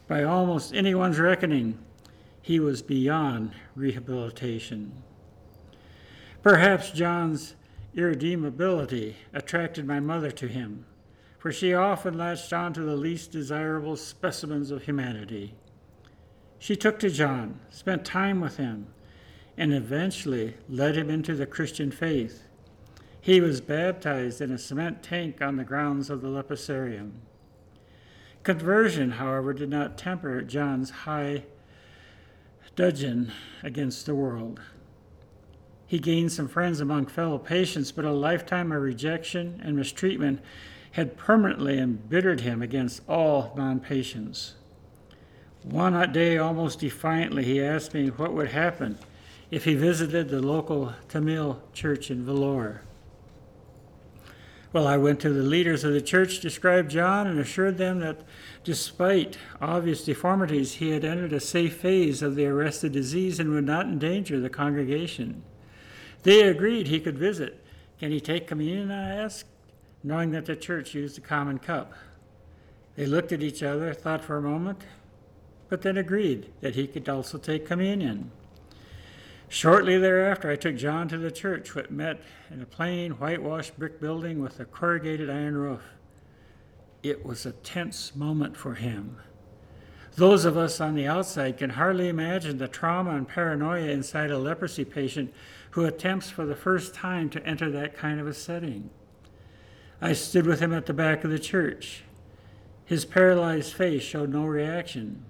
By 0.09 0.23
almost 0.23 0.75
anyone's 0.75 1.19
reckoning, 1.19 1.79
he 2.43 2.61
was 2.61 2.83
beyond 2.83 3.53
rehabilitation. 3.75 4.93
Perhaps 6.43 6.91
John's 6.91 7.55
irredeemability 7.95 9.17
attracted 9.33 9.87
my 9.87 10.01
mother 10.01 10.31
to 10.33 10.47
him, 10.47 10.85
for 11.39 11.53
she 11.53 11.73
often 11.73 12.19
latched 12.19 12.53
on 12.53 12.73
to 12.75 12.83
the 12.83 12.97
least 12.97 13.31
desirable 13.31 13.97
specimens 13.97 14.71
of 14.71 14.83
humanity. 14.83 15.55
She 16.65 16.77
took 16.77 16.99
to 17.01 17.11
John, 17.11 17.61
spent 17.69 18.07
time 18.07 18.41
with 18.41 18.57
him, 18.57 18.87
and 19.55 19.75
eventually 19.75 20.55
led 20.67 20.97
him 20.97 21.11
into 21.11 21.35
the 21.35 21.45
Christian 21.45 21.91
faith. 21.91 22.45
He 23.21 23.39
was 23.39 23.61
baptized 23.61 24.41
in 24.41 24.51
a 24.51 24.57
cement 24.57 25.03
tank 25.03 25.43
on 25.43 25.57
the 25.57 25.65
grounds 25.65 26.09
of 26.09 26.23
the 26.23 26.29
leprosarium. 26.29 27.17
Conversion, 28.45 29.11
however, 29.11 29.53
did 29.53 29.69
not 29.69 29.99
temper 29.99 30.41
John's 30.41 30.89
high 30.89 31.45
dudgeon 32.75 33.31
against 33.63 34.07
the 34.07 34.15
world. 34.15 34.59
He 35.87 35.99
gained 35.99 36.33
some 36.33 36.49
friends 36.49 36.81
among 36.81 37.09
fellow 37.09 37.37
patients, 37.37 37.93
but 37.93 38.07
a 38.07 38.11
lifetime 38.11 38.73
of 38.73 38.81
rejection 38.81 39.61
and 39.63 39.77
mistreatment 39.77 40.41
had 40.93 41.19
permanently 41.19 41.79
embittered 41.79 42.41
him 42.41 42.63
against 42.63 43.03
all 43.07 43.53
non 43.55 43.81
patients. 43.81 44.55
One 45.65 46.13
day, 46.13 46.37
almost 46.37 46.81
defiantly, 46.81 47.43
he 47.43 47.63
asked 47.63 47.95
me 47.95 48.09
what 48.09 48.35
would 48.35 48.51
happen 48.51 48.99
if 49.51 49.65
he 49.65 49.75
visited 49.75 50.29
the 50.29 50.43
local 50.43 50.93
Tamil 51.09 51.63
church 51.73 52.11
in 52.11 52.25
Vellore. 52.25 52.81
Well, 54.75 54.87
I 54.87 54.97
went 54.99 55.21
to 55.21 55.31
the 55.31 55.43
leaders 55.43 55.85
of 55.85 55.93
the 55.93 56.03
church, 56.03 56.41
described 56.41 56.91
John, 56.91 57.27
and 57.27 57.39
assured 57.39 57.79
them 57.79 58.01
that 58.01 58.21
despite 58.63 59.39
obvious 59.61 60.05
deformities, 60.05 60.75
he 60.75 60.91
had 60.91 61.05
entered 61.05 61.33
a 61.33 61.41
safe 61.41 61.77
phase 61.77 62.21
of 62.23 62.35
the 62.35 62.47
arrested 62.47 62.93
disease 62.93 63.41
and 63.41 63.51
would 63.51 63.65
not 63.65 63.87
endanger 63.87 64.41
the 64.41 64.51
congregation. 64.51 65.45
They 66.25 66.43
agreed 66.43 66.89
he 66.89 67.01
could 67.01 67.17
visit. 67.17 67.65
Can 68.01 68.11
he 68.11 68.21
take 68.21 68.49
communion? 68.49 68.91
I 68.91 69.15
asked, 69.15 69.47
knowing 70.03 70.33
that 70.33 70.45
the 70.45 70.57
church 70.57 70.93
used 70.93 71.17
a 71.17 71.23
common 71.23 71.59
cup. 71.59 71.95
They 72.97 73.07
looked 73.07 73.33
at 73.33 73.43
each 73.43 73.63
other, 73.63 73.95
thought 73.95 74.25
for 74.25 74.37
a 74.37 74.43
moment, 74.43 74.85
but 75.69 75.83
then 75.83 75.97
agreed 75.97 76.53
that 76.61 76.75
he 76.75 76.87
could 76.87 77.09
also 77.09 77.39
take 77.39 77.67
communion. 77.67 78.31
Shortly 79.49 79.99
thereafter, 79.99 80.51
I 80.51 80.57
took 80.57 80.77
John 80.77 81.09
to 81.09 81.19
the 81.19 81.31
church, 81.31 81.75
which 81.75 81.91
met 81.91 82.23
in 82.51 82.63
a 82.63 82.67
plain, 82.67 83.13
whitewashed 83.13 83.79
brick 83.79 84.01
building 84.01 84.41
with 84.41 84.59
a 84.59 84.65
corrugated 84.65 85.31
iron 85.31 85.57
roof. 85.57 85.83
It 87.03 87.25
was 87.25 87.47
a 87.47 87.53
tense 87.53 88.17
moment 88.17 88.57
for 88.57 88.75
him. 88.75 89.19
Those 90.17 90.45
of 90.45 90.57
us 90.57 90.81
on 90.81 90.95
the 90.95 91.07
outside 91.07 91.59
can 91.59 91.71
hardly 91.71 92.09
imagine 92.09 92.59
the 92.59 92.69
trauma 92.69 93.17
and 93.17 93.29
paranoia 93.29 93.89
inside 93.89 94.31
a 94.31 94.39
leprosy 94.39 94.85
patient 94.85 95.35
who 95.71 95.85
attempts 95.85 96.31
for 96.31 96.47
the 96.47 96.55
first 96.55 96.95
time 96.95 97.29
to 97.31 97.45
enter 97.45 97.71
that 97.71 97.97
kind 97.97 98.21
of 98.21 98.27
a 98.27 98.35
setting. 98.35 98.91
I 100.01 100.13
stood 100.13 100.47
with 100.47 100.61
him 100.61 100.73
at 100.73 100.87
the 100.87 100.93
back 100.93 101.25
of 101.25 101.31
the 101.31 101.39
church. 101.39 102.05
His 102.85 103.05
paralyzed 103.05 103.73
face 103.73 104.03
showed 104.03 104.31
no 104.31 104.45
reaction, 104.45 105.25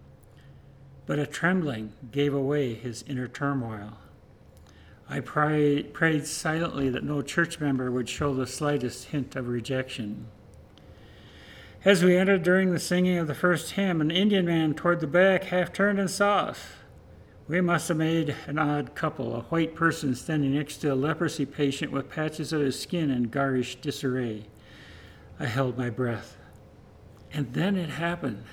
but 1.06 1.18
a 1.18 1.26
trembling 1.26 1.92
gave 2.10 2.32
away 2.32 2.74
his 2.74 3.04
inner 3.06 3.28
turmoil. 3.28 3.98
I 5.08 5.20
prayed, 5.20 5.92
prayed 5.92 6.26
silently 6.26 6.88
that 6.88 7.04
no 7.04 7.20
church 7.20 7.60
member 7.60 7.90
would 7.90 8.08
show 8.08 8.34
the 8.34 8.46
slightest 8.46 9.08
hint 9.08 9.36
of 9.36 9.48
rejection. 9.48 10.26
As 11.84 12.02
we 12.02 12.16
entered 12.16 12.42
during 12.42 12.72
the 12.72 12.78
singing 12.78 13.18
of 13.18 13.26
the 13.26 13.34
first 13.34 13.72
hymn, 13.72 14.00
an 14.00 14.10
Indian 14.10 14.46
man 14.46 14.72
toward 14.72 15.00
the 15.00 15.06
back 15.06 15.44
half 15.44 15.70
turned 15.70 16.00
and 16.00 16.10
saw 16.10 16.44
us. 16.44 16.58
We 17.46 17.60
must 17.60 17.88
have 17.88 17.98
made 17.98 18.34
an 18.46 18.58
odd 18.58 18.94
couple, 18.94 19.36
a 19.36 19.42
white 19.42 19.74
person 19.74 20.14
standing 20.14 20.54
next 20.54 20.78
to 20.78 20.88
a 20.88 20.94
leprosy 20.94 21.44
patient 21.44 21.92
with 21.92 22.08
patches 22.08 22.54
of 22.54 22.62
his 22.62 22.80
skin 22.80 23.10
in 23.10 23.24
garish 23.24 23.76
disarray. 23.76 24.46
I 25.38 25.44
held 25.44 25.76
my 25.76 25.90
breath. 25.90 26.38
And 27.34 27.52
then 27.52 27.76
it 27.76 27.90
happened. 27.90 28.44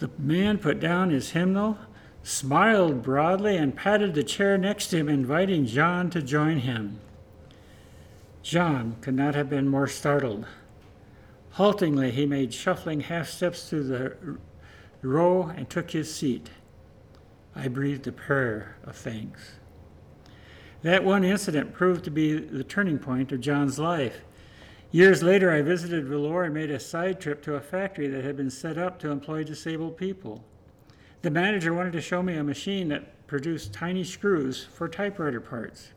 The 0.00 0.10
man 0.18 0.58
put 0.58 0.80
down 0.80 1.10
his 1.10 1.30
hymnal 1.30 1.78
smiled 2.22 3.02
broadly, 3.02 3.56
and 3.56 3.74
patted 3.74 4.14
the 4.14 4.24
chair 4.24 4.58
next 4.58 4.88
to 4.88 4.98
him, 4.98 5.08
inviting 5.08 5.66
John 5.66 6.10
to 6.10 6.22
join 6.22 6.58
him. 6.58 7.00
John 8.42 8.96
could 9.00 9.14
not 9.14 9.34
have 9.34 9.50
been 9.50 9.68
more 9.68 9.86
startled. 9.86 10.46
Haltingly, 11.52 12.10
he 12.10 12.26
made 12.26 12.54
shuffling 12.54 13.00
half 13.00 13.28
steps 13.28 13.68
through 13.68 13.84
the 13.84 14.38
row 15.02 15.44
and 15.44 15.68
took 15.68 15.90
his 15.90 16.12
seat. 16.14 16.50
I 17.54 17.68
breathed 17.68 18.06
a 18.06 18.12
prayer 18.12 18.76
of 18.84 18.96
thanks. 18.96 19.52
That 20.82 21.04
one 21.04 21.24
incident 21.24 21.74
proved 21.74 22.04
to 22.04 22.10
be 22.10 22.38
the 22.38 22.64
turning 22.64 22.98
point 22.98 23.32
of 23.32 23.40
John's 23.40 23.78
life. 23.78 24.22
Years 24.92 25.22
later, 25.22 25.52
I 25.52 25.62
visited 25.62 26.08
Vellore 26.08 26.44
and 26.44 26.54
made 26.54 26.70
a 26.70 26.80
side 26.80 27.20
trip 27.20 27.42
to 27.42 27.54
a 27.54 27.60
factory 27.60 28.08
that 28.08 28.24
had 28.24 28.36
been 28.36 28.50
set 28.50 28.76
up 28.76 28.98
to 29.00 29.10
employ 29.10 29.44
disabled 29.44 29.96
people. 29.96 30.44
The 31.22 31.30
manager 31.30 31.72
wanted 31.72 31.92
to 31.92 32.00
show 32.00 32.24
me 32.24 32.34
a 32.34 32.42
machine 32.42 32.88
that 32.88 33.26
produced 33.28 33.72
tiny 33.72 34.02
screws 34.02 34.66
for 34.74 34.88
typewriter 34.88 35.40
parts. 35.40 35.92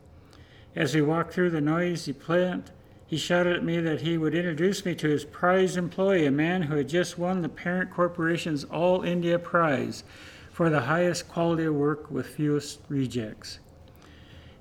As 0.76 0.94
we 0.94 1.02
walked 1.02 1.32
through 1.32 1.50
the 1.50 1.60
noisy 1.60 2.12
plant, 2.12 2.70
he 3.04 3.16
shouted 3.16 3.56
at 3.56 3.64
me 3.64 3.80
that 3.80 4.02
he 4.02 4.16
would 4.16 4.34
introduce 4.34 4.84
me 4.84 4.94
to 4.94 5.08
his 5.08 5.24
prize 5.24 5.76
employee, 5.76 6.26
a 6.26 6.30
man 6.30 6.62
who 6.62 6.76
had 6.76 6.88
just 6.88 7.18
won 7.18 7.42
the 7.42 7.48
parent 7.48 7.90
corporation's 7.90 8.62
All 8.62 9.02
India 9.02 9.40
Prize 9.40 10.04
for 10.52 10.70
the 10.70 10.82
highest 10.82 11.28
quality 11.28 11.64
of 11.64 11.74
work 11.74 12.12
with 12.12 12.26
fewest 12.26 12.80
rejects. 12.88 13.58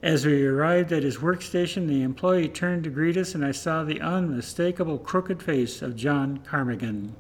As 0.04 0.26
we 0.26 0.46
arrived 0.46 0.92
at 0.92 1.04
his 1.04 1.20
workstation, 1.20 1.88
the 1.88 2.02
employee 2.02 2.50
turned 2.50 2.84
to 2.84 2.90
greet 2.90 3.16
us, 3.16 3.34
and 3.36 3.46
I 3.46 3.54
saw 3.54 3.86
the 3.86 4.02
unmistakable 4.02 4.98
crooked 4.98 5.42
face 5.42 5.82
of 5.82 5.96
John 5.96 6.40
Carmigan. 6.40 7.16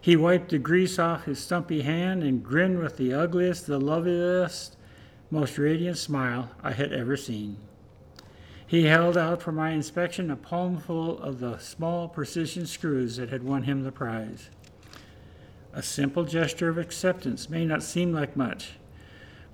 He 0.00 0.14
wiped 0.14 0.50
the 0.50 0.58
grease 0.58 1.00
off 1.00 1.24
his 1.24 1.40
stumpy 1.40 1.82
hand 1.82 2.22
and 2.22 2.44
grinned 2.44 2.78
with 2.78 2.98
the 2.98 3.12
ugliest, 3.12 3.66
the 3.66 3.80
loveliest, 3.80 4.76
most 5.28 5.58
radiant 5.58 5.98
smile 5.98 6.52
I 6.62 6.70
had 6.70 6.92
ever 6.92 7.16
seen. 7.16 7.56
He 8.64 8.84
held 8.84 9.18
out 9.18 9.42
for 9.42 9.50
my 9.50 9.70
inspection 9.70 10.30
a 10.30 10.36
palmful 10.36 11.18
of 11.18 11.40
the 11.40 11.58
small 11.58 12.06
precision 12.06 12.66
screws 12.66 13.16
that 13.16 13.30
had 13.30 13.42
won 13.42 13.64
him 13.64 13.82
the 13.82 13.90
prize. 13.90 14.50
A 15.72 15.82
simple 15.82 16.22
gesture 16.22 16.68
of 16.68 16.78
acceptance 16.78 17.50
may 17.50 17.64
not 17.64 17.82
seem 17.82 18.12
like 18.12 18.36
much, 18.36 18.74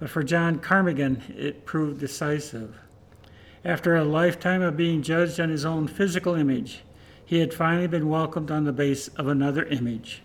but 0.05 0.11
for 0.11 0.23
John 0.23 0.59
Carmigan, 0.59 1.23
it 1.35 1.65
proved 1.65 1.99
decisive. 1.99 2.77
After 3.65 3.97
a 3.97 4.05
lifetime 4.05 4.61
of 4.61 4.77
being 4.77 5.01
judged 5.01 5.41
on 5.41 5.49
his 5.49 5.65
own 5.65 5.87
physical 5.87 6.35
image, 6.35 6.83
he 7.25 7.39
had 7.39 7.55
finally 7.55 7.87
been 7.87 8.11
welcomed 8.11 8.51
on 8.51 8.65
the 8.65 8.73
base 8.75 9.09
of 9.09 9.29
another 9.29 9.65
image. 9.65 10.21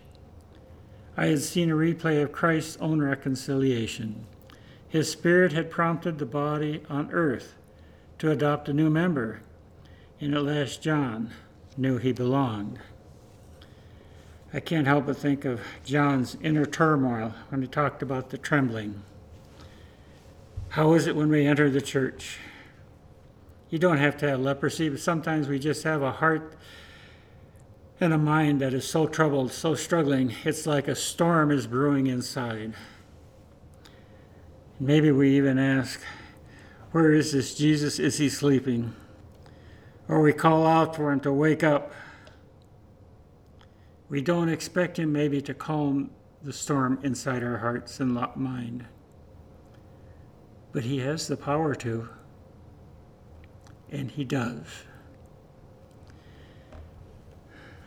I 1.16 1.28
had 1.28 1.40
seen 1.40 1.70
a 1.70 1.74
replay 1.74 2.22
of 2.22 2.30
Christ's 2.30 2.76
own 2.78 3.00
reconciliation. 3.00 4.26
His 4.86 5.10
spirit 5.10 5.54
had 5.54 5.70
prompted 5.70 6.18
the 6.18 6.26
body 6.26 6.82
on 6.90 7.10
earth 7.10 7.56
to 8.18 8.30
adopt 8.30 8.68
a 8.68 8.74
new 8.74 8.90
member, 8.90 9.40
and 10.20 10.34
at 10.34 10.42
last 10.42 10.82
John 10.82 11.30
knew 11.78 11.96
he 11.96 12.12
belonged. 12.12 12.80
I 14.52 14.60
can't 14.60 14.86
help 14.86 15.06
but 15.06 15.16
think 15.16 15.46
of 15.46 15.62
John's 15.84 16.36
inner 16.42 16.66
turmoil 16.66 17.32
when 17.48 17.62
he 17.62 17.66
talked 17.66 18.02
about 18.02 18.28
the 18.28 18.36
trembling. 18.36 19.04
How 20.70 20.94
is 20.94 21.08
it 21.08 21.16
when 21.16 21.30
we 21.30 21.46
enter 21.46 21.68
the 21.68 21.80
church? 21.80 22.38
You 23.70 23.80
don't 23.80 23.98
have 23.98 24.16
to 24.18 24.28
have 24.28 24.38
leprosy, 24.38 24.88
but 24.88 25.00
sometimes 25.00 25.48
we 25.48 25.58
just 25.58 25.82
have 25.82 26.00
a 26.00 26.12
heart 26.12 26.54
and 28.00 28.12
a 28.12 28.18
mind 28.18 28.60
that 28.60 28.72
is 28.72 28.86
so 28.86 29.08
troubled, 29.08 29.50
so 29.50 29.74
struggling, 29.74 30.32
it's 30.44 30.66
like 30.66 30.86
a 30.86 30.94
storm 30.94 31.50
is 31.50 31.66
brewing 31.66 32.06
inside. 32.06 32.74
Maybe 34.78 35.10
we 35.10 35.36
even 35.36 35.58
ask, 35.58 36.00
Where 36.92 37.12
is 37.12 37.32
this 37.32 37.56
Jesus? 37.56 37.98
Is 37.98 38.18
he 38.18 38.28
sleeping? 38.28 38.94
Or 40.06 40.22
we 40.22 40.32
call 40.32 40.68
out 40.68 40.94
for 40.94 41.10
him 41.10 41.18
to 41.20 41.32
wake 41.32 41.64
up. 41.64 41.92
We 44.08 44.22
don't 44.22 44.48
expect 44.48 45.00
him 45.00 45.12
maybe 45.12 45.42
to 45.42 45.52
calm 45.52 46.12
the 46.44 46.52
storm 46.52 47.00
inside 47.02 47.42
our 47.42 47.58
hearts 47.58 47.98
and 47.98 48.12
mind 48.36 48.86
but 50.72 50.84
he 50.84 50.98
has 50.98 51.26
the 51.26 51.36
power 51.36 51.74
to, 51.74 52.08
and 53.90 54.10
he 54.10 54.24
does. 54.24 54.66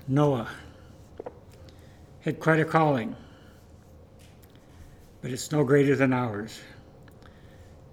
Noah 0.07 0.49
had 2.21 2.39
quite 2.39 2.59
a 2.59 2.65
calling, 2.65 3.15
but 5.21 5.31
it's 5.31 5.51
no 5.51 5.63
greater 5.63 5.95
than 5.95 6.11
ours 6.11 6.59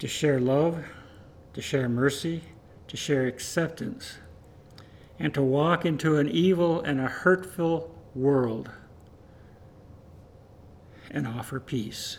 to 0.01 0.09
share 0.09 0.41
love, 0.41 0.83
to 1.53 1.63
share 1.63 1.89
mercy, 1.89 2.43
to 2.89 2.97
share 2.97 3.27
acceptance, 3.27 4.19
and 5.19 5.33
to 5.35 5.43
walk 5.43 5.85
into 5.85 6.17
an 6.17 6.29
evil 6.29 6.81
and 6.81 6.99
a 6.99 7.07
hurtful 7.07 7.95
world 8.15 8.71
and 11.11 11.27
offer 11.27 11.61
peace. 11.61 12.19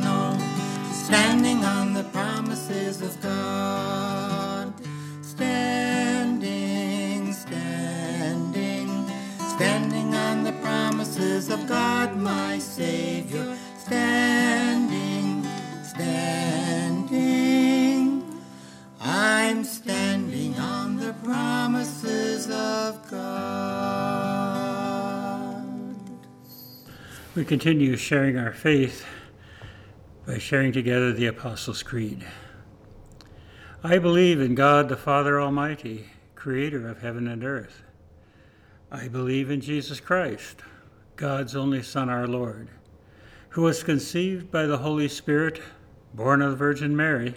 Standing 1.11 1.59
on 1.65 1.91
the 1.93 2.05
promises 2.05 3.01
of 3.01 3.21
God. 3.21 4.73
Standing, 5.21 6.43
standing, 7.33 8.87
standing 9.37 10.15
on 10.15 10.45
the 10.45 10.53
promises 10.63 11.49
of 11.49 11.67
God, 11.67 12.15
my 12.15 12.59
Savior. 12.59 13.57
Standing, 13.77 15.45
standing, 15.83 17.19
I'm 19.01 19.65
standing 19.65 20.57
on 20.59 20.95
the 20.95 21.11
promises 21.25 22.49
of 22.49 23.05
God. 23.11 24.31
We 27.35 27.43
continue 27.43 27.97
sharing 27.97 28.37
our 28.37 28.53
faith 28.53 29.05
by 30.31 30.37
sharing 30.37 30.71
together 30.71 31.11
the 31.11 31.25
Apostles' 31.25 31.83
Creed. 31.83 32.25
I 33.83 33.97
believe 33.97 34.39
in 34.39 34.55
God 34.55 34.87
the 34.87 34.95
Father 34.95 35.41
Almighty, 35.41 36.05
creator 36.35 36.87
of 36.87 37.01
heaven 37.01 37.27
and 37.27 37.43
earth. 37.43 37.83
I 38.89 39.09
believe 39.09 39.51
in 39.51 39.59
Jesus 39.59 39.99
Christ, 39.99 40.61
God's 41.17 41.53
only 41.53 41.83
Son, 41.83 42.07
our 42.07 42.29
Lord, 42.29 42.69
who 43.49 43.63
was 43.63 43.83
conceived 43.83 44.49
by 44.49 44.65
the 44.65 44.77
Holy 44.77 45.09
Spirit, 45.09 45.61
born 46.13 46.41
of 46.41 46.51
the 46.51 46.55
Virgin 46.55 46.95
Mary, 46.95 47.35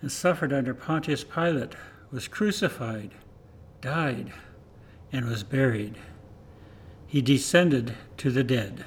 and 0.00 0.12
suffered 0.12 0.52
under 0.52 0.74
Pontius 0.74 1.24
Pilate, 1.24 1.74
was 2.12 2.28
crucified, 2.28 3.10
died, 3.80 4.32
and 5.10 5.28
was 5.28 5.42
buried. 5.42 5.96
He 7.08 7.20
descended 7.20 7.96
to 8.18 8.30
the 8.30 8.44
dead. 8.44 8.84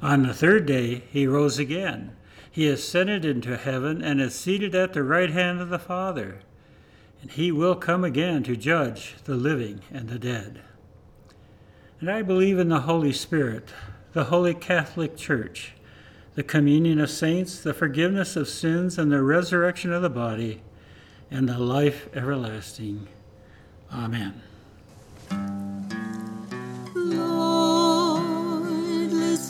On 0.00 0.22
the 0.22 0.34
third 0.34 0.66
day, 0.66 1.02
he 1.10 1.26
rose 1.26 1.58
again. 1.58 2.16
He 2.50 2.68
ascended 2.68 3.24
into 3.24 3.56
heaven 3.56 4.02
and 4.02 4.20
is 4.20 4.34
seated 4.34 4.74
at 4.74 4.92
the 4.92 5.02
right 5.02 5.30
hand 5.30 5.60
of 5.60 5.68
the 5.68 5.78
Father. 5.78 6.40
And 7.20 7.30
he 7.30 7.50
will 7.50 7.74
come 7.74 8.04
again 8.04 8.42
to 8.44 8.56
judge 8.56 9.16
the 9.24 9.34
living 9.34 9.80
and 9.92 10.08
the 10.08 10.18
dead. 10.18 10.60
And 12.00 12.10
I 12.10 12.22
believe 12.22 12.58
in 12.58 12.68
the 12.68 12.80
Holy 12.80 13.12
Spirit, 13.12 13.70
the 14.12 14.24
Holy 14.24 14.54
Catholic 14.54 15.16
Church, 15.16 15.72
the 16.36 16.44
communion 16.44 17.00
of 17.00 17.10
saints, 17.10 17.60
the 17.60 17.74
forgiveness 17.74 18.36
of 18.36 18.48
sins, 18.48 18.98
and 18.98 19.10
the 19.10 19.22
resurrection 19.22 19.92
of 19.92 20.02
the 20.02 20.10
body, 20.10 20.62
and 21.30 21.48
the 21.48 21.58
life 21.58 22.08
everlasting. 22.14 23.08
Amen. 23.92 24.42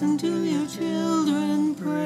Listen 0.01 0.17
to 0.17 0.45
your 0.45 0.65
children 0.69 1.75
praying. 1.75 2.05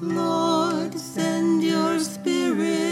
Lord, 0.00 0.94
send 0.98 1.62
your 1.62 1.98
spirit 1.98 2.87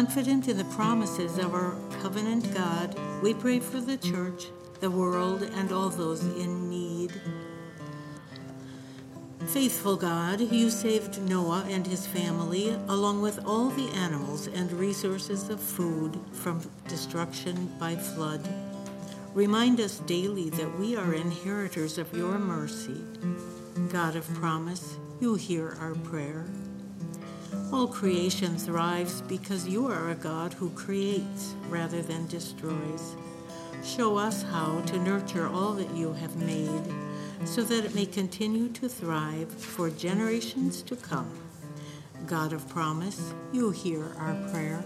Confident 0.00 0.48
in 0.48 0.56
the 0.56 0.64
promises 0.64 1.36
of 1.36 1.52
our 1.52 1.76
covenant 2.00 2.54
God, 2.54 2.98
we 3.22 3.34
pray 3.34 3.60
for 3.60 3.82
the 3.82 3.98
church, 3.98 4.46
the 4.80 4.90
world, 4.90 5.42
and 5.42 5.70
all 5.72 5.90
those 5.90 6.22
in 6.22 6.70
need. 6.70 7.12
Faithful 9.48 9.96
God, 9.96 10.40
you 10.40 10.70
saved 10.70 11.20
Noah 11.28 11.66
and 11.68 11.86
his 11.86 12.06
family, 12.06 12.70
along 12.88 13.20
with 13.20 13.44
all 13.44 13.68
the 13.68 13.90
animals 13.90 14.46
and 14.46 14.72
resources 14.72 15.50
of 15.50 15.60
food, 15.60 16.18
from 16.32 16.62
destruction 16.88 17.70
by 17.78 17.94
flood. 17.94 18.48
Remind 19.34 19.80
us 19.80 19.98
daily 19.98 20.48
that 20.48 20.78
we 20.78 20.96
are 20.96 21.12
inheritors 21.12 21.98
of 21.98 22.10
your 22.16 22.38
mercy. 22.38 23.04
God 23.90 24.16
of 24.16 24.26
promise, 24.32 24.96
you 25.20 25.34
hear 25.34 25.76
our 25.78 25.94
prayer. 25.94 26.46
All 27.72 27.86
creation 27.86 28.56
thrives 28.56 29.22
because 29.22 29.68
you 29.68 29.86
are 29.86 30.10
a 30.10 30.16
God 30.16 30.52
who 30.52 30.70
creates 30.70 31.54
rather 31.68 32.02
than 32.02 32.26
destroys. 32.26 33.14
Show 33.84 34.16
us 34.16 34.42
how 34.42 34.80
to 34.86 34.98
nurture 34.98 35.46
all 35.46 35.74
that 35.74 35.90
you 35.94 36.12
have 36.14 36.34
made 36.34 36.82
so 37.44 37.62
that 37.62 37.84
it 37.84 37.94
may 37.94 38.06
continue 38.06 38.70
to 38.70 38.88
thrive 38.88 39.52
for 39.52 39.88
generations 39.88 40.82
to 40.82 40.96
come. 40.96 41.30
God 42.26 42.52
of 42.52 42.68
promise, 42.68 43.34
you 43.52 43.70
hear 43.70 44.04
our 44.18 44.34
prayer. 44.50 44.82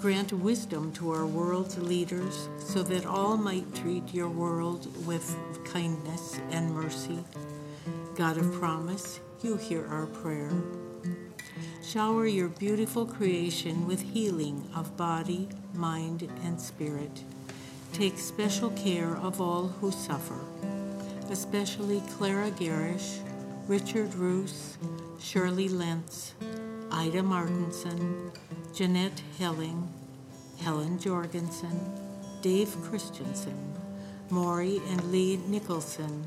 Grant 0.00 0.32
wisdom 0.32 0.92
to 0.94 1.12
our 1.12 1.24
world's 1.24 1.78
leaders 1.78 2.48
so 2.58 2.82
that 2.82 3.06
all 3.06 3.36
might 3.36 3.72
treat 3.76 4.12
your 4.12 4.28
world 4.28 5.06
with 5.06 5.36
kindness 5.64 6.40
and 6.50 6.74
mercy. 6.74 7.24
God 8.16 8.38
of 8.38 8.52
promise, 8.54 9.20
you 9.40 9.56
hear 9.56 9.86
our 9.86 10.06
prayer. 10.06 10.50
Shower 11.86 12.26
your 12.26 12.48
beautiful 12.48 13.04
creation 13.04 13.86
with 13.86 14.00
healing 14.00 14.66
of 14.74 14.96
body, 14.96 15.50
mind, 15.74 16.28
and 16.42 16.58
spirit. 16.58 17.22
Take 17.92 18.18
special 18.18 18.70
care 18.70 19.14
of 19.16 19.38
all 19.38 19.68
who 19.68 19.92
suffer, 19.92 20.38
especially 21.30 22.02
Clara 22.16 22.50
Garish, 22.50 23.18
Richard 23.68 24.14
Roos, 24.14 24.78
Shirley 25.20 25.68
Lentz, 25.68 26.32
Ida 26.90 27.22
Martinson, 27.22 28.32
Jeanette 28.72 29.22
Helling, 29.38 29.86
Helen 30.62 30.98
Jorgensen, 30.98 31.78
Dave 32.40 32.74
Christensen, 32.84 33.74
Maury 34.30 34.80
and 34.88 35.12
Lee 35.12 35.36
Nicholson, 35.48 36.24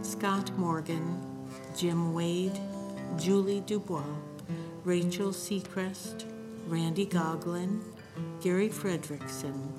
Scott 0.00 0.50
Morgan, 0.56 1.20
Jim 1.76 2.14
Wade, 2.14 2.58
Julie 3.18 3.60
Dubois, 3.60 4.02
Rachel 4.88 5.32
Seacrest, 5.32 6.24
Randy 6.66 7.04
Goglin, 7.04 7.82
Gary 8.40 8.70
Fredrickson, 8.70 9.70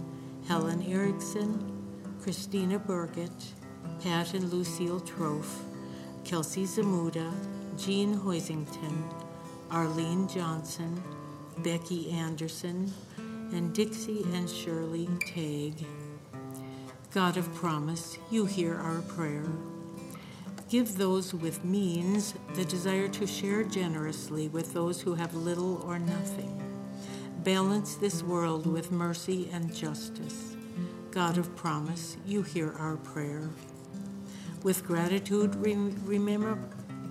Helen 0.47 0.83
Erickson, 0.83 1.83
Christina 2.21 2.77
Burgett, 2.77 3.31
Pat 4.03 4.35
and 4.35 4.53
Lucille 4.53 5.01
Trofe, 5.01 5.63
Kelsey 6.23 6.65
Zamuda, 6.65 7.33
Jean 7.75 8.19
Hoisington, 8.19 9.11
Arlene 9.71 10.27
Johnson, 10.27 11.01
Becky 11.63 12.11
Anderson, 12.11 12.93
and 13.17 13.73
Dixie 13.73 14.21
and 14.33 14.47
Shirley 14.47 15.09
Tagg. 15.25 15.87
God 17.11 17.35
of 17.35 17.51
promise, 17.55 18.19
you 18.29 18.45
hear 18.45 18.75
our 18.75 19.01
prayer. 19.01 19.49
Give 20.69 20.97
those 20.99 21.33
with 21.33 21.65
means 21.65 22.35
the 22.53 22.63
desire 22.63 23.07
to 23.07 23.25
share 23.25 23.63
generously 23.63 24.49
with 24.49 24.71
those 24.71 25.01
who 25.01 25.15
have 25.15 25.33
little 25.33 25.81
or 25.81 25.97
nothing. 25.97 26.61
Balance 27.43 27.95
this 27.95 28.21
world 28.21 28.67
with 28.67 28.91
mercy 28.91 29.49
and 29.51 29.73
justice. 29.73 30.55
God 31.09 31.39
of 31.39 31.55
promise, 31.55 32.17
you 32.23 32.43
hear 32.43 32.73
our 32.73 32.97
prayer. 32.97 33.49
With 34.61 34.85
gratitude, 34.85 35.55
remember, 35.55 36.59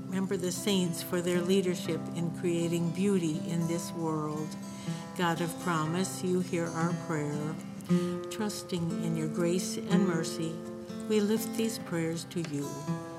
remember 0.07 0.37
the 0.37 0.53
saints 0.53 1.03
for 1.03 1.21
their 1.21 1.41
leadership 1.41 2.01
in 2.15 2.31
creating 2.39 2.91
beauty 2.91 3.41
in 3.49 3.67
this 3.67 3.91
world. 3.95 4.49
God 5.17 5.41
of 5.41 5.61
promise, 5.65 6.23
you 6.23 6.39
hear 6.39 6.67
our 6.67 6.93
prayer. 7.09 7.57
Trusting 8.31 9.05
in 9.05 9.17
your 9.17 9.29
grace 9.29 9.79
and 9.79 10.07
mercy, 10.07 10.55
we 11.09 11.19
lift 11.19 11.57
these 11.57 11.79
prayers 11.81 12.25
to 12.31 12.41
you. 12.55 12.69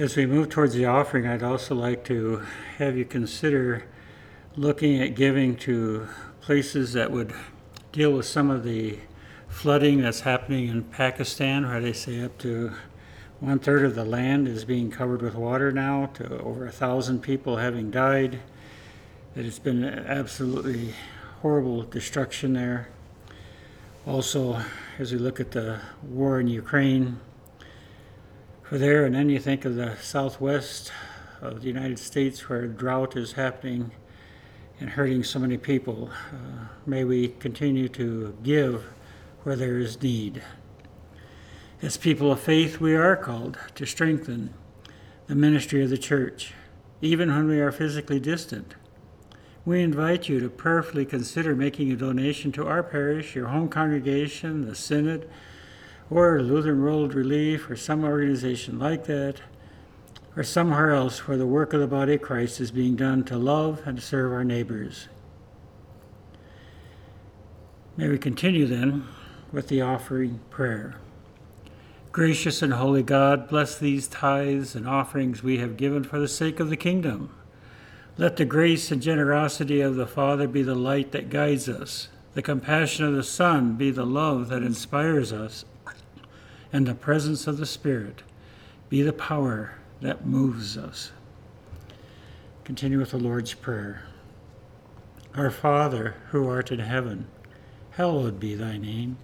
As 0.00 0.16
we 0.16 0.24
move 0.24 0.48
towards 0.48 0.72
the 0.72 0.86
offering, 0.86 1.26
I'd 1.26 1.42
also 1.42 1.74
like 1.74 2.04
to 2.04 2.42
have 2.78 2.96
you 2.96 3.04
consider 3.04 3.84
looking 4.56 4.98
at 5.02 5.14
giving 5.14 5.56
to 5.56 6.08
places 6.40 6.94
that 6.94 7.10
would 7.10 7.34
deal 7.92 8.10
with 8.12 8.24
some 8.24 8.48
of 8.48 8.64
the 8.64 8.98
flooding 9.46 10.00
that's 10.00 10.20
happening 10.20 10.68
in 10.68 10.84
Pakistan, 10.84 11.68
where 11.68 11.82
they 11.82 11.92
say 11.92 12.22
up 12.22 12.38
to 12.38 12.72
one 13.40 13.58
third 13.58 13.84
of 13.84 13.94
the 13.94 14.06
land 14.06 14.48
is 14.48 14.64
being 14.64 14.90
covered 14.90 15.20
with 15.20 15.34
water 15.34 15.70
now, 15.70 16.06
to 16.14 16.38
over 16.38 16.64
a 16.64 16.72
thousand 16.72 17.20
people 17.20 17.58
having 17.58 17.90
died. 17.90 18.40
It's 19.36 19.58
been 19.58 19.84
absolutely 19.84 20.94
horrible 21.42 21.82
destruction 21.82 22.54
there. 22.54 22.88
Also, 24.06 24.62
as 24.98 25.12
we 25.12 25.18
look 25.18 25.40
at 25.40 25.50
the 25.50 25.78
war 26.02 26.40
in 26.40 26.48
Ukraine, 26.48 27.20
there, 28.78 29.04
and 29.04 29.14
then 29.14 29.28
you 29.28 29.40
think 29.40 29.64
of 29.64 29.74
the 29.74 29.96
southwest 29.96 30.92
of 31.40 31.60
the 31.60 31.66
United 31.66 31.98
States 31.98 32.48
where 32.48 32.68
drought 32.68 33.16
is 33.16 33.32
happening 33.32 33.90
and 34.78 34.90
hurting 34.90 35.24
so 35.24 35.40
many 35.40 35.58
people. 35.58 36.08
Uh, 36.32 36.66
may 36.86 37.02
we 37.02 37.28
continue 37.40 37.88
to 37.88 38.36
give 38.44 38.84
where 39.42 39.56
there 39.56 39.78
is 39.78 40.00
need. 40.00 40.42
As 41.82 41.96
people 41.96 42.30
of 42.30 42.38
faith, 42.38 42.78
we 42.78 42.94
are 42.94 43.16
called 43.16 43.58
to 43.74 43.84
strengthen 43.86 44.54
the 45.26 45.34
ministry 45.34 45.82
of 45.82 45.90
the 45.90 45.98
church, 45.98 46.54
even 47.00 47.28
when 47.28 47.48
we 47.48 47.58
are 47.58 47.72
physically 47.72 48.20
distant. 48.20 48.76
We 49.64 49.82
invite 49.82 50.28
you 50.28 50.38
to 50.38 50.48
prayerfully 50.48 51.06
consider 51.06 51.56
making 51.56 51.90
a 51.90 51.96
donation 51.96 52.52
to 52.52 52.68
our 52.68 52.84
parish, 52.84 53.34
your 53.34 53.48
home 53.48 53.68
congregation, 53.68 54.66
the 54.66 54.76
synod, 54.76 55.28
or 56.10 56.42
Lutheran 56.42 56.82
World 56.82 57.14
Relief, 57.14 57.70
or 57.70 57.76
some 57.76 58.04
organization 58.04 58.78
like 58.78 59.04
that, 59.06 59.36
or 60.36 60.42
somewhere 60.42 60.90
else 60.90 61.28
where 61.28 61.36
the 61.36 61.46
work 61.46 61.72
of 61.72 61.80
the 61.80 61.86
body 61.86 62.14
of 62.14 62.22
Christ 62.22 62.60
is 62.60 62.72
being 62.72 62.96
done 62.96 63.24
to 63.24 63.36
love 63.36 63.82
and 63.86 64.02
serve 64.02 64.32
our 64.32 64.44
neighbors. 64.44 65.08
May 67.96 68.08
we 68.08 68.18
continue 68.18 68.66
then 68.66 69.06
with 69.52 69.68
the 69.68 69.82
offering 69.82 70.40
prayer. 70.50 70.96
Gracious 72.12 72.60
and 72.60 72.72
holy 72.72 73.04
God, 73.04 73.48
bless 73.48 73.78
these 73.78 74.08
tithes 74.08 74.74
and 74.74 74.88
offerings 74.88 75.42
we 75.42 75.58
have 75.58 75.76
given 75.76 76.02
for 76.02 76.18
the 76.18 76.26
sake 76.26 76.58
of 76.58 76.70
the 76.70 76.76
kingdom. 76.76 77.32
Let 78.16 78.36
the 78.36 78.44
grace 78.44 78.90
and 78.90 79.00
generosity 79.00 79.80
of 79.80 79.94
the 79.94 80.06
Father 80.06 80.48
be 80.48 80.62
the 80.62 80.74
light 80.74 81.12
that 81.12 81.30
guides 81.30 81.68
us, 81.68 82.08
the 82.34 82.42
compassion 82.42 83.04
of 83.04 83.14
the 83.14 83.22
Son 83.22 83.74
be 83.74 83.90
the 83.90 84.06
love 84.06 84.48
that 84.48 84.62
inspires 84.62 85.32
us, 85.32 85.64
and 86.72 86.86
the 86.86 86.94
presence 86.94 87.46
of 87.46 87.58
the 87.58 87.66
Spirit 87.66 88.22
be 88.88 89.02
the 89.02 89.12
power 89.12 89.74
that 90.00 90.26
moves 90.26 90.76
us. 90.76 91.12
Continue 92.64 92.98
with 92.98 93.10
the 93.10 93.18
Lord's 93.18 93.54
Prayer. 93.54 94.04
Our 95.34 95.50
Father, 95.50 96.14
who 96.30 96.48
art 96.48 96.70
in 96.70 96.80
heaven, 96.80 97.26
hallowed 97.92 98.40
be 98.40 98.54
thy 98.54 98.78
name. 98.78 99.16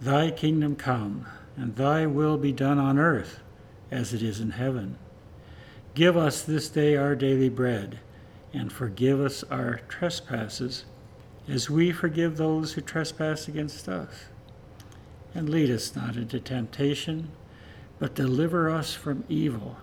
Thy 0.00 0.30
kingdom 0.30 0.76
come, 0.76 1.26
and 1.56 1.76
thy 1.76 2.06
will 2.06 2.36
be 2.36 2.52
done 2.52 2.78
on 2.78 2.98
earth 2.98 3.40
as 3.90 4.12
it 4.12 4.22
is 4.22 4.40
in 4.40 4.50
heaven. 4.50 4.98
Give 5.94 6.16
us 6.16 6.42
this 6.42 6.68
day 6.68 6.96
our 6.96 7.14
daily 7.14 7.48
bread, 7.48 8.00
and 8.52 8.72
forgive 8.72 9.20
us 9.20 9.42
our 9.44 9.80
trespasses, 9.88 10.84
as 11.48 11.70
we 11.70 11.92
forgive 11.92 12.36
those 12.36 12.72
who 12.72 12.80
trespass 12.80 13.48
against 13.48 13.88
us. 13.88 14.26
And 15.36 15.50
lead 15.50 15.70
us 15.70 15.94
not 15.94 16.16
into 16.16 16.40
temptation, 16.40 17.28
but 17.98 18.14
deliver 18.14 18.70
us 18.70 18.94
from 18.94 19.22
evil. 19.28 19.76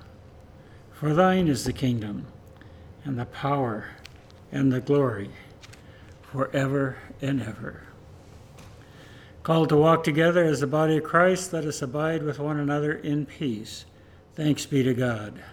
For 0.92 1.14
thine 1.14 1.48
is 1.48 1.64
the 1.64 1.72
kingdom, 1.72 2.26
and 3.04 3.20
the 3.20 3.28
power, 3.28 3.90
and 4.52 4.74
the 4.74 4.80
glory, 4.80 5.30
forever 6.24 6.98
and 7.22 7.40
ever. 7.40 7.84
Called 9.44 9.70
to 9.70 9.78
walk 9.78 10.04
together 10.04 10.44
as 10.44 10.62
the 10.62 10.66
body 10.66 10.98
of 10.98 11.04
Christ, 11.04 11.54
let 11.54 11.66
us 11.66 11.84
abide 11.84 12.24
with 12.24 12.40
one 12.40 12.58
another 12.58 12.92
in 12.92 13.28
peace. 13.28 13.86
Thanks 14.34 14.66
be 14.66 14.82
to 14.82 14.96
God. 14.96 15.44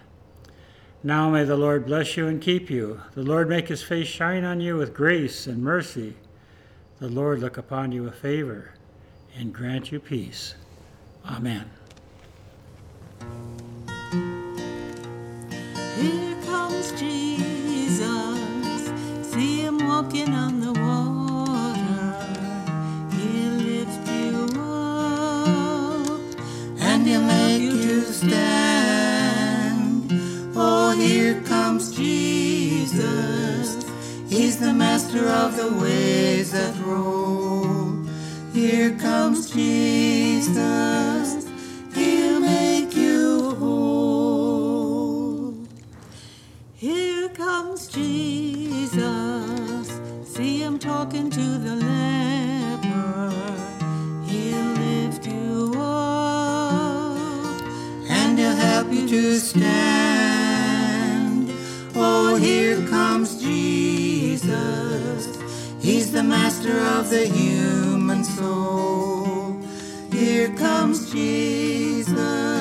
Now 1.03 1.29
may 1.29 1.43
the 1.43 1.57
Lord 1.57 1.85
bless 1.85 2.17
you 2.17 2.25
and 2.25 2.41
keep 2.41 2.71
you. 2.71 3.01
The 3.13 3.21
Lord 3.21 3.47
make 3.47 3.67
his 3.67 3.83
face 3.83 4.07
shine 4.07 4.45
on 4.45 4.61
you 4.61 4.77
with 4.77 4.95
grace 4.95 5.45
and 5.45 5.61
mercy. 5.61 6.15
The 6.97 7.07
Lord 7.07 7.39
look 7.39 7.57
upon 7.57 7.91
you 7.91 8.01
with 8.01 8.15
favor 8.15 8.73
and 9.37 9.53
grant 9.53 9.91
you 9.91 9.99
peace. 9.99 10.55
Amen. 11.25 11.69
Here 15.95 16.35
comes 16.45 16.91
Jesus. 16.99 18.09
See 19.31 19.61
him 19.61 19.77
walking 19.87 20.33
on 20.33 20.59
the 20.59 20.73
water. 20.73 22.15
He'll 23.15 23.59
lift 23.71 24.07
you 24.09 24.45
up 24.59 26.19
and 26.81 27.07
he'll 27.07 27.21
make 27.21 27.61
you 27.61 28.01
stand. 28.01 30.11
Oh, 30.55 30.91
here 30.97 31.39
comes 31.41 31.95
Jesus. 31.95 33.77
He's 34.29 34.57
the 34.59 34.73
master 34.73 35.25
of 35.27 35.55
the 35.55 35.71
waves 35.73 36.51
that 36.51 36.75
roll. 36.85 37.50
Here 38.61 38.93
comes 38.93 39.49
Jesus. 39.49 41.49
He'll 41.95 42.39
make 42.39 42.95
you 42.95 43.55
whole. 43.55 45.55
Here 46.75 47.27
comes 47.29 47.87
Jesus. 47.87 49.01
See 50.25 50.61
him 50.61 50.77
talking 50.77 51.31
to 51.31 51.57
the 51.65 51.75
leper. 51.75 53.33
He'll 54.27 54.73
lift 54.85 55.25
you 55.25 55.73
up. 55.75 57.17
and 58.11 58.37
he'll 58.37 58.53
help 58.53 58.93
you 58.93 59.07
to 59.07 59.39
stand. 59.39 61.51
Oh, 61.95 62.35
here 62.35 62.85
comes 62.87 63.41
Jesus. 63.41 65.25
He's 65.81 66.11
the 66.11 66.21
master 66.21 66.77
of 66.77 67.09
the 67.09 67.25
human 67.25 67.60
soul. 68.41 69.55
Here 70.11 70.49
comes 70.55 71.11
Jesus. 71.11 72.60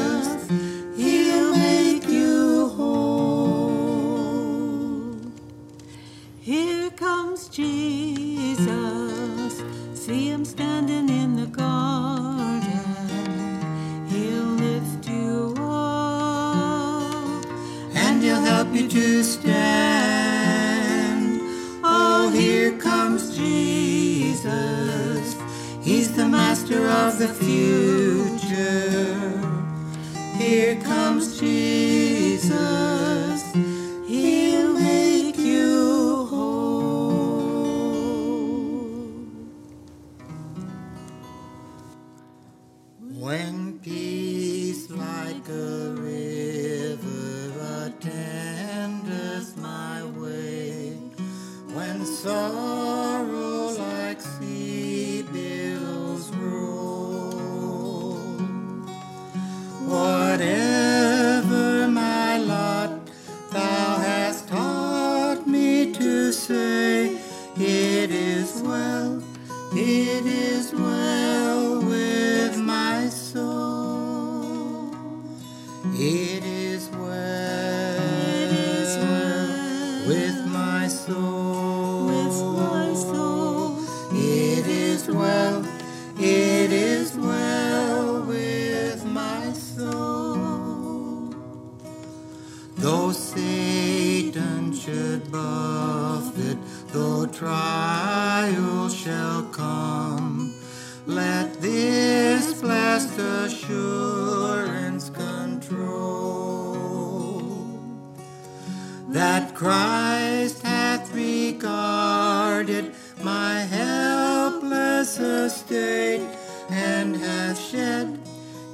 My 113.23 113.61
helpless 113.61 115.19
estate 115.19 116.27
and 116.71 117.17
hath 117.17 117.59
shed 117.59 118.19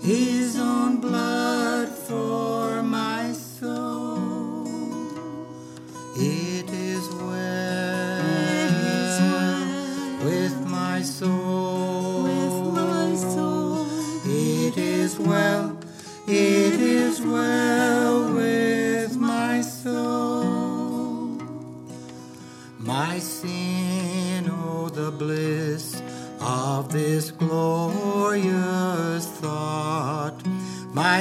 his 0.02 0.58
own 0.58 1.00
blood 1.00 1.45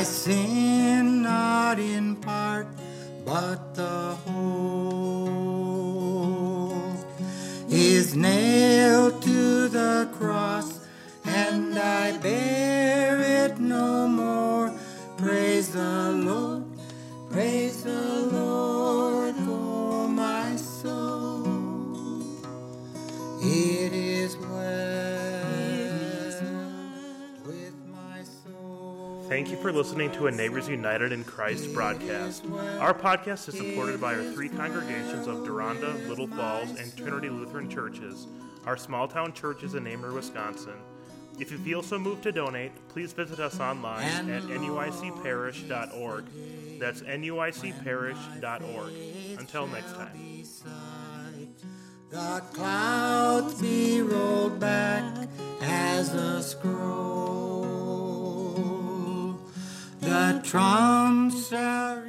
My 0.05 0.11
for 29.65 29.71
listening 29.71 30.11
to 30.11 30.27
a 30.27 30.31
Neighbors 30.31 30.69
United 30.69 31.11
in 31.11 31.23
Christ 31.23 31.73
broadcast. 31.73 32.45
Our 32.79 32.93
podcast 32.93 33.49
is 33.49 33.57
supported 33.57 33.99
by 33.99 34.13
our 34.13 34.23
three 34.31 34.47
congregations 34.47 35.25
of 35.25 35.43
Deronda, 35.43 35.91
Little 36.07 36.27
Falls, 36.27 36.69
and 36.79 36.95
Trinity 36.95 37.29
Lutheran 37.29 37.67
Churches. 37.67 38.27
Our 38.67 38.77
small 38.77 39.07
town 39.07 39.33
church 39.33 39.63
is 39.63 39.73
in 39.73 39.85
Amery, 39.85 40.13
Wisconsin. 40.13 40.75
If 41.39 41.49
you 41.49 41.57
feel 41.57 41.81
so 41.81 41.97
moved 41.97 42.21
to 42.23 42.31
donate, 42.31 42.73
please 42.89 43.11
visit 43.11 43.39
us 43.39 43.59
online 43.59 44.29
at 44.29 44.43
nuicparish.org. 44.43 46.25
That's 46.79 47.01
nuicparish.org. 47.01 48.93
Until 49.39 49.65
next 49.65 49.93
time. 49.93 50.43
The 52.11 52.43
clouds 52.53 53.59
be 53.59 54.03
rolled 54.03 54.59
back 54.59 55.27
as 55.59 56.13
a 56.13 56.43
scroll. 56.43 57.64
The 60.15 60.39
trumps 60.45 61.51
are 61.51 62.07